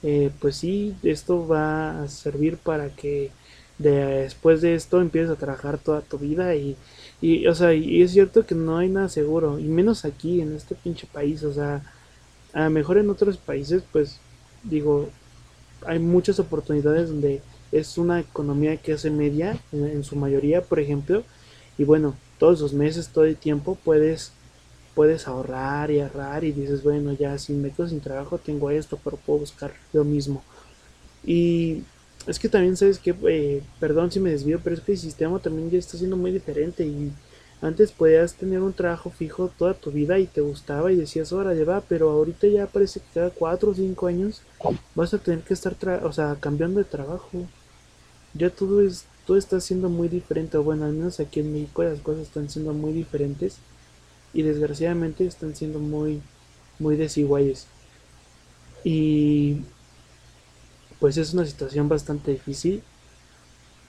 eh, 0.01 0.31
pues 0.39 0.55
sí, 0.57 0.95
esto 1.03 1.47
va 1.47 2.03
a 2.03 2.07
servir 2.07 2.57
para 2.57 2.89
que 2.89 3.31
después 3.77 4.61
de 4.61 4.75
esto 4.75 5.01
empieces 5.01 5.31
a 5.31 5.35
trabajar 5.35 5.77
toda 5.77 6.01
tu 6.01 6.17
vida 6.17 6.55
y, 6.55 6.77
y, 7.21 7.47
o 7.47 7.55
sea, 7.55 7.73
y 7.73 8.01
es 8.01 8.11
cierto 8.11 8.45
que 8.45 8.55
no 8.55 8.77
hay 8.77 8.89
nada 8.89 9.09
seguro, 9.09 9.59
y 9.59 9.63
menos 9.63 10.05
aquí, 10.05 10.41
en 10.41 10.55
este 10.55 10.75
pinche 10.75 11.07
país, 11.11 11.43
o 11.43 11.53
sea, 11.53 11.81
a 12.53 12.63
lo 12.65 12.69
mejor 12.69 12.97
en 12.97 13.09
otros 13.09 13.37
países, 13.37 13.83
pues, 13.91 14.19
digo, 14.63 15.09
hay 15.85 15.99
muchas 15.99 16.39
oportunidades 16.39 17.09
donde 17.09 17.41
es 17.73 17.97
una 17.97 18.19
economía 18.19 18.77
que 18.77 18.93
hace 18.93 19.09
media 19.09 19.57
en, 19.71 20.03
su 20.03 20.15
mayoría, 20.15 20.61
por 20.61 20.79
ejemplo, 20.79 21.23
y 21.77 21.83
bueno, 21.83 22.15
todos 22.37 22.61
los 22.61 22.71
meses, 22.73 23.09
todo 23.09 23.25
el 23.25 23.35
tiempo 23.35 23.77
puedes 23.83 24.31
puedes 24.93 25.27
ahorrar 25.27 25.89
y 25.89 26.01
ahorrar 26.01 26.43
y 26.43 26.51
dices, 26.51 26.83
bueno, 26.83 27.13
ya 27.13 27.35
si 27.39 27.53
me 27.53 27.71
quedo 27.71 27.89
sin 27.89 27.99
trabajo 27.99 28.37
tengo 28.37 28.69
esto, 28.69 28.99
pero 29.03 29.17
puedo 29.17 29.39
buscar 29.39 29.73
lo 29.91 30.03
mismo. 30.03 30.43
Y 31.25 31.81
es 32.27 32.37
que 32.37 32.47
también 32.47 32.77
sabes 32.77 32.99
que, 32.99 33.15
eh, 33.27 33.63
perdón 33.79 34.11
si 34.11 34.19
me 34.19 34.29
desvío, 34.29 34.59
pero 34.63 34.75
es 34.75 34.81
que 34.83 34.91
el 34.91 34.99
sistema 34.99 35.39
también 35.39 35.71
ya 35.71 35.79
está 35.79 35.97
siendo 35.97 36.15
muy 36.15 36.31
diferente 36.31 36.85
y 36.85 37.11
antes 37.59 37.91
podías 37.91 38.35
tener 38.35 38.59
un 38.61 38.73
trabajo 38.73 39.09
fijo 39.09 39.49
toda 39.57 39.73
tu 39.73 39.89
vida 39.89 40.19
y 40.19 40.27
te 40.27 40.41
gustaba 40.41 40.91
y 40.91 40.95
decías, 40.95 41.33
ahora 41.33 41.53
va, 41.63 41.81
pero 41.81 42.11
ahorita 42.11 42.45
ya 42.45 42.67
parece 42.67 42.99
que 42.99 43.05
cada 43.15 43.31
4 43.31 43.71
o 43.71 43.73
5 43.73 44.07
años 44.07 44.43
vas 44.93 45.13
a 45.15 45.17
tener 45.17 45.39
que 45.43 45.55
estar, 45.55 45.75
o 46.03 46.13
sea, 46.13 46.37
cambiando 46.39 46.79
de 46.79 46.85
trabajo 46.85 47.47
ya 48.33 48.49
todo 48.49 48.81
es 48.81 49.05
todo 49.25 49.37
está 49.37 49.59
siendo 49.61 49.89
muy 49.89 50.09
diferente 50.09 50.57
o 50.57 50.63
bueno 50.63 50.85
al 50.85 50.93
menos 50.93 51.19
aquí 51.19 51.39
en 51.39 51.53
México 51.53 51.83
las 51.83 51.99
cosas 51.99 52.23
están 52.23 52.49
siendo 52.49 52.73
muy 52.73 52.91
diferentes 52.91 53.57
y 54.33 54.41
desgraciadamente 54.41 55.25
están 55.25 55.55
siendo 55.55 55.79
muy 55.79 56.21
muy 56.79 56.97
desiguales. 56.97 57.67
Y 58.83 59.61
pues 60.99 61.17
es 61.17 61.33
una 61.33 61.45
situación 61.45 61.87
bastante 61.87 62.31
difícil 62.31 62.83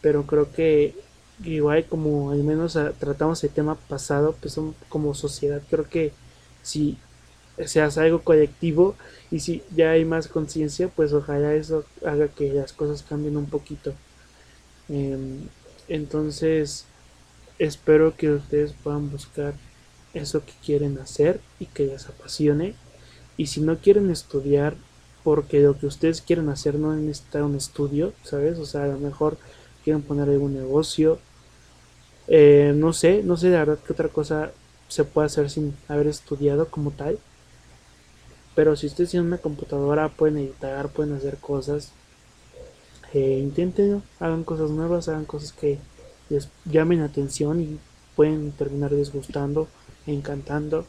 pero 0.00 0.26
creo 0.26 0.52
que 0.52 0.94
igual 1.42 1.86
como 1.86 2.30
al 2.30 2.44
menos 2.44 2.78
tratamos 3.00 3.42
el 3.42 3.50
tema 3.50 3.74
pasado 3.74 4.36
pues 4.40 4.56
como 4.88 5.14
sociedad 5.14 5.62
creo 5.68 5.88
que 5.88 6.12
si 6.62 6.98
se 7.66 7.80
hace 7.80 8.00
algo 8.00 8.22
colectivo 8.22 8.96
y 9.30 9.40
si 9.40 9.62
ya 9.74 9.92
hay 9.92 10.04
más 10.04 10.28
conciencia 10.28 10.88
pues 10.88 11.12
ojalá 11.12 11.54
eso 11.54 11.84
haga 12.04 12.28
que 12.28 12.52
las 12.52 12.72
cosas 12.72 13.02
cambien 13.02 13.36
un 13.36 13.46
poquito 13.46 13.94
Em, 14.88 15.48
entonces, 15.88 16.86
espero 17.58 18.16
que 18.16 18.30
ustedes 18.30 18.72
puedan 18.72 19.10
buscar 19.10 19.54
eso 20.14 20.44
que 20.44 20.52
quieren 20.64 20.98
hacer 20.98 21.40
y 21.58 21.66
que 21.66 21.86
les 21.86 22.06
apasione. 22.08 22.74
Y 23.36 23.46
si 23.46 23.60
no 23.60 23.78
quieren 23.78 24.10
estudiar 24.10 24.74
porque 25.24 25.60
lo 25.60 25.78
que 25.78 25.86
ustedes 25.86 26.20
quieren 26.20 26.48
hacer 26.50 26.76
no 26.76 26.94
necesita 26.94 27.44
un 27.44 27.56
estudio, 27.56 28.12
¿sabes? 28.22 28.58
O 28.58 28.66
sea, 28.66 28.84
a 28.84 28.88
lo 28.88 28.98
mejor 28.98 29.38
quieren 29.82 30.02
poner 30.02 30.28
algún 30.28 30.54
negocio. 30.54 31.18
Eh, 32.28 32.72
no 32.76 32.92
sé, 32.92 33.22
no 33.22 33.36
sé 33.36 33.48
de 33.48 33.58
verdad 33.58 33.78
qué 33.86 33.92
otra 33.92 34.08
cosa 34.08 34.52
se 34.88 35.04
puede 35.04 35.26
hacer 35.26 35.50
sin 35.50 35.74
haber 35.88 36.06
estudiado 36.06 36.68
como 36.68 36.90
tal. 36.90 37.18
Pero 38.54 38.76
si 38.76 38.86
ustedes 38.86 39.10
tienen 39.10 39.26
una 39.26 39.38
computadora, 39.38 40.08
pueden 40.08 40.38
editar, 40.38 40.88
pueden 40.88 41.14
hacer 41.14 41.38
cosas. 41.38 41.92
Intenten, 43.14 44.02
hagan 44.18 44.44
cosas 44.44 44.70
nuevas, 44.70 45.08
hagan 45.08 45.24
cosas 45.24 45.52
que 45.52 45.78
les 46.28 46.48
llamen 46.64 47.00
la 47.00 47.06
atención 47.06 47.60
y 47.60 47.78
pueden 48.16 48.52
terminar 48.52 48.94
disgustando, 48.94 49.68
encantando. 50.06 50.86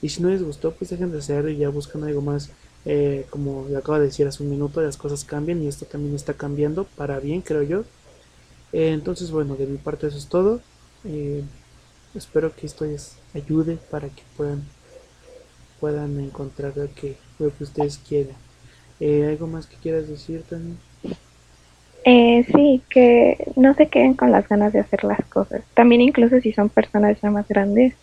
Y 0.00 0.10
si 0.10 0.22
no 0.22 0.28
les 0.28 0.42
gustó, 0.42 0.72
pues 0.72 0.90
dejen 0.90 1.10
de 1.10 1.18
hacerlo 1.18 1.50
y 1.50 1.56
ya 1.56 1.68
buscan 1.68 2.04
algo 2.04 2.22
más. 2.22 2.50
Eh, 2.84 3.26
como 3.30 3.66
le 3.68 3.76
acabo 3.76 3.98
de 3.98 4.06
decir 4.06 4.26
hace 4.26 4.42
un 4.42 4.50
minuto, 4.50 4.80
las 4.80 4.96
cosas 4.96 5.24
cambian 5.24 5.62
y 5.62 5.66
esto 5.66 5.84
también 5.84 6.14
está 6.14 6.34
cambiando 6.34 6.84
para 6.84 7.18
bien, 7.18 7.42
creo 7.42 7.62
yo. 7.62 7.84
Eh, 8.72 8.90
entonces, 8.92 9.30
bueno, 9.30 9.56
de 9.56 9.66
mi 9.66 9.78
parte 9.78 10.06
eso 10.06 10.18
es 10.18 10.28
todo. 10.28 10.60
Eh, 11.04 11.42
espero 12.14 12.54
que 12.54 12.66
esto 12.66 12.84
les 12.84 13.16
ayude 13.34 13.78
para 13.90 14.08
que 14.08 14.22
puedan 14.36 14.64
puedan 15.80 16.18
encontrar 16.18 16.76
lo 16.76 16.92
que, 16.92 17.16
lo 17.38 17.56
que 17.56 17.64
ustedes 17.64 17.98
quieren. 17.98 18.34
¿Algo 19.28 19.46
más 19.46 19.66
que 19.66 19.76
quieras 19.76 20.08
decir 20.08 20.42
también? 20.42 20.76
Sí, 22.04 22.82
que 22.88 23.52
no 23.56 23.74
se 23.74 23.88
queden 23.88 24.14
con 24.14 24.32
las 24.32 24.48
ganas 24.48 24.72
de 24.72 24.80
hacer 24.80 25.04
las 25.04 25.24
cosas. 25.26 25.62
También 25.74 26.00
incluso 26.00 26.40
si 26.40 26.52
son 26.52 26.68
personas 26.68 27.20
ya 27.20 27.30
más 27.30 27.46
grandes, 27.48 27.94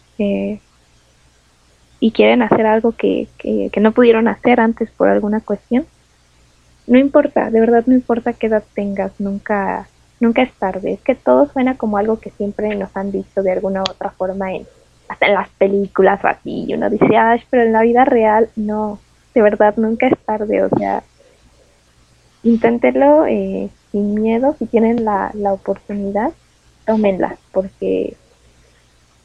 y 2.00 2.12
quieren 2.12 2.42
hacer 2.42 2.66
algo 2.66 2.92
que, 2.92 3.28
que, 3.38 3.80
no 3.80 3.92
pudieron 3.92 4.28
hacer 4.28 4.60
antes 4.60 4.92
por 4.92 5.08
alguna 5.08 5.40
cuestión, 5.42 5.86
no 6.88 7.00
importa, 7.00 7.50
de 7.50 7.60
verdad 7.60 7.84
no 7.88 7.96
importa 7.96 8.34
qué 8.34 8.48
edad 8.48 8.64
tengas, 8.76 9.20
nunca, 9.20 9.88
nunca 10.20 10.44
es 10.44 10.54
tarde. 10.54 10.94
Es 10.94 11.02
que 11.02 11.16
todo 11.16 11.48
suena 11.48 11.78
como 11.78 11.98
algo 11.98 12.20
que 12.20 12.30
siempre 12.32 12.76
nos 12.76 12.96
han 12.96 13.12
dicho 13.12 13.42
de 13.42 13.54
alguna 13.54 13.80
u 13.80 13.90
otra 13.90 14.12
forma 14.12 14.54
en, 14.54 14.68
hasta 15.08 15.26
en 15.26 15.34
las 15.34 15.50
películas 15.50 16.24
así, 16.24 16.66
y 16.68 16.74
uno 16.76 16.90
dice, 16.90 17.18
ay, 17.18 17.42
pero 17.50 17.64
en 17.64 17.72
la 17.72 17.82
vida 17.82 18.06
real 18.06 18.50
no, 18.56 19.00
de 19.34 19.42
verdad 19.42 19.74
nunca 19.78 20.08
es 20.08 20.18
tarde, 20.26 20.64
o 20.64 20.70
sea, 20.78 21.04
inténtenlo 22.44 23.26
eh, 23.26 23.70
sin 23.96 24.14
miedo, 24.14 24.54
si 24.60 24.66
tienen 24.66 25.06
la, 25.06 25.32
la 25.36 25.54
oportunidad, 25.54 26.34
tómenla, 26.86 27.38
porque 27.54 28.18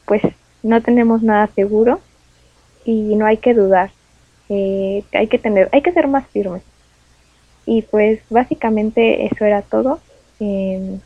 pues 0.07 0.23
no 0.63 0.81
tenemos 0.81 1.25
nada 1.25 1.49
seguro 1.57 1.99
y 2.85 3.17
no 3.17 3.27
hay 3.27 3.39
que 3.39 3.53
dudar, 3.53 3.91
eh, 4.49 5.03
hay 5.13 5.27
que 5.27 5.41
tener, 5.41 5.69
hay 5.73 5.83
que 5.83 5.91
ser 5.91 6.07
más 6.07 6.25
firmes. 6.29 6.63
Y 7.67 7.83
pues 7.83 8.21
básicamente 8.31 9.27
eso 9.27 9.45
era 9.45 9.63
todo. 9.63 9.99
Em, 10.39 11.01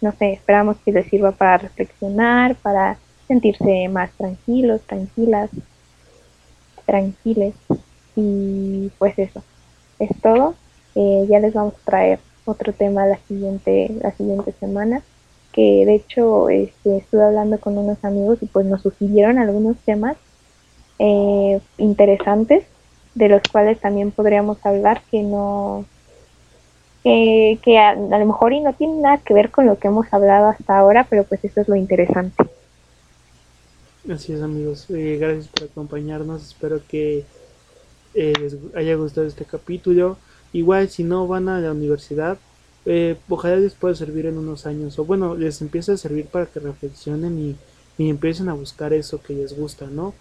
no 0.00 0.12
sé, 0.12 0.32
esperamos 0.32 0.78
que 0.78 0.92
les 0.92 1.06
sirva 1.08 1.32
para 1.32 1.58
reflexionar, 1.58 2.54
para 2.54 2.96
sentirse 3.28 3.86
más 3.88 4.12
tranquilos, 4.12 4.80
tranquilas, 4.86 5.50
tranquiles. 6.86 7.54
Y 8.16 8.90
pues 8.96 9.18
eso, 9.18 9.44
es 9.98 10.08
todo. 10.22 10.54
Eh, 10.94 11.26
ya 11.28 11.38
les 11.38 11.52
vamos 11.52 11.74
a 11.74 11.84
traer 11.84 12.18
otro 12.44 12.72
tema 12.72 13.06
la 13.06 13.18
siguiente, 13.28 13.90
la 14.00 14.12
siguiente 14.12 14.52
semana. 14.58 15.02
Que 15.52 15.84
de 15.86 15.94
hecho 15.94 16.48
este, 16.48 16.98
estuve 16.98 17.22
hablando 17.22 17.58
con 17.58 17.78
unos 17.78 18.04
amigos 18.04 18.38
y 18.42 18.46
pues 18.46 18.66
nos 18.66 18.82
sugirieron 18.82 19.38
algunos 19.38 19.76
temas 19.78 20.16
eh, 20.98 21.60
interesantes 21.78 22.64
de 23.14 23.28
los 23.28 23.42
cuales 23.50 23.78
también 23.78 24.10
podríamos 24.10 24.64
hablar 24.66 25.02
que 25.10 25.22
no 25.22 25.84
que 27.04 27.78
a, 27.78 27.94
lo 27.94 28.26
mejor 28.26 28.54
y 28.54 28.60
no 28.60 28.72
tiene 28.72 28.94
nada 28.94 29.18
que 29.18 29.34
ver 29.34 29.50
con 29.50 29.66
lo 29.66 29.78
que 29.78 29.88
hemos 29.88 30.10
hablado 30.12 30.48
hasta 30.48 30.78
ahora 30.78 31.06
pero 31.08 31.24
pues 31.24 31.44
eso 31.44 31.60
es 31.60 31.68
lo 31.68 31.76
interesante. 31.76 32.44
Así 34.10 34.32
es 34.32 34.42
amigos. 34.42 34.86
Eh, 34.90 35.16
gracias 35.18 35.48
por 35.48 35.64
acompañarnos. 35.64 36.42
Espero 36.42 36.80
que 36.86 37.24
eh, 38.14 38.32
les 38.38 38.56
haya 38.74 38.94
gustado 38.96 39.26
este 39.26 39.44
capítulo 39.44 40.18
igual 40.54 40.88
si 40.88 41.04
no 41.04 41.26
van 41.26 41.50
a 41.50 41.60
la 41.60 41.72
universidad 41.72 42.38
eh, 42.86 43.16
ojalá 43.28 43.56
les 43.56 43.74
pueda 43.74 43.94
servir 43.94 44.24
en 44.26 44.38
unos 44.38 44.64
años 44.66 44.98
o 44.98 45.04
bueno 45.04 45.34
les 45.34 45.60
empiece 45.60 45.92
a 45.92 45.96
servir 45.98 46.26
para 46.26 46.46
que 46.46 46.60
reflexionen 46.60 47.38
y, 47.38 47.56
y 48.02 48.08
empiecen 48.08 48.48
a 48.48 48.54
buscar 48.54 48.94
eso 48.94 49.20
que 49.20 49.34
les 49.34 49.54
gusta 49.54 49.86
no 49.86 50.14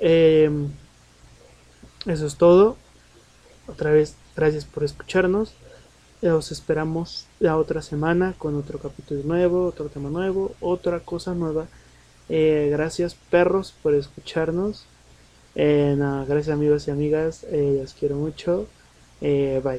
Em, 0.00 0.70
eso 2.06 2.26
es 2.26 2.36
todo. 2.36 2.76
Otra 3.68 3.92
vez, 3.92 4.16
gracias 4.34 4.64
por 4.64 4.82
escucharnos. 4.84 5.52
Los 6.22 6.52
esperamos 6.52 7.26
la 7.38 7.56
otra 7.56 7.82
semana 7.82 8.34
con 8.36 8.54
otro 8.56 8.78
capítulo 8.78 9.22
nuevo, 9.24 9.66
otro 9.66 9.86
tema 9.88 10.10
nuevo, 10.10 10.54
otra 10.60 11.00
cosa 11.00 11.34
nueva. 11.34 11.66
Eh, 12.28 12.68
gracias 12.70 13.14
perros 13.30 13.74
por 13.82 13.94
escucharnos. 13.94 14.86
Eh, 15.54 15.96
gracias 15.98 16.48
amigos 16.48 16.88
y 16.88 16.90
amigas. 16.90 17.44
Eh, 17.50 17.78
los 17.80 17.94
quiero 17.94 18.16
mucho. 18.16 18.66
E 19.20 19.60
bai 19.62 19.78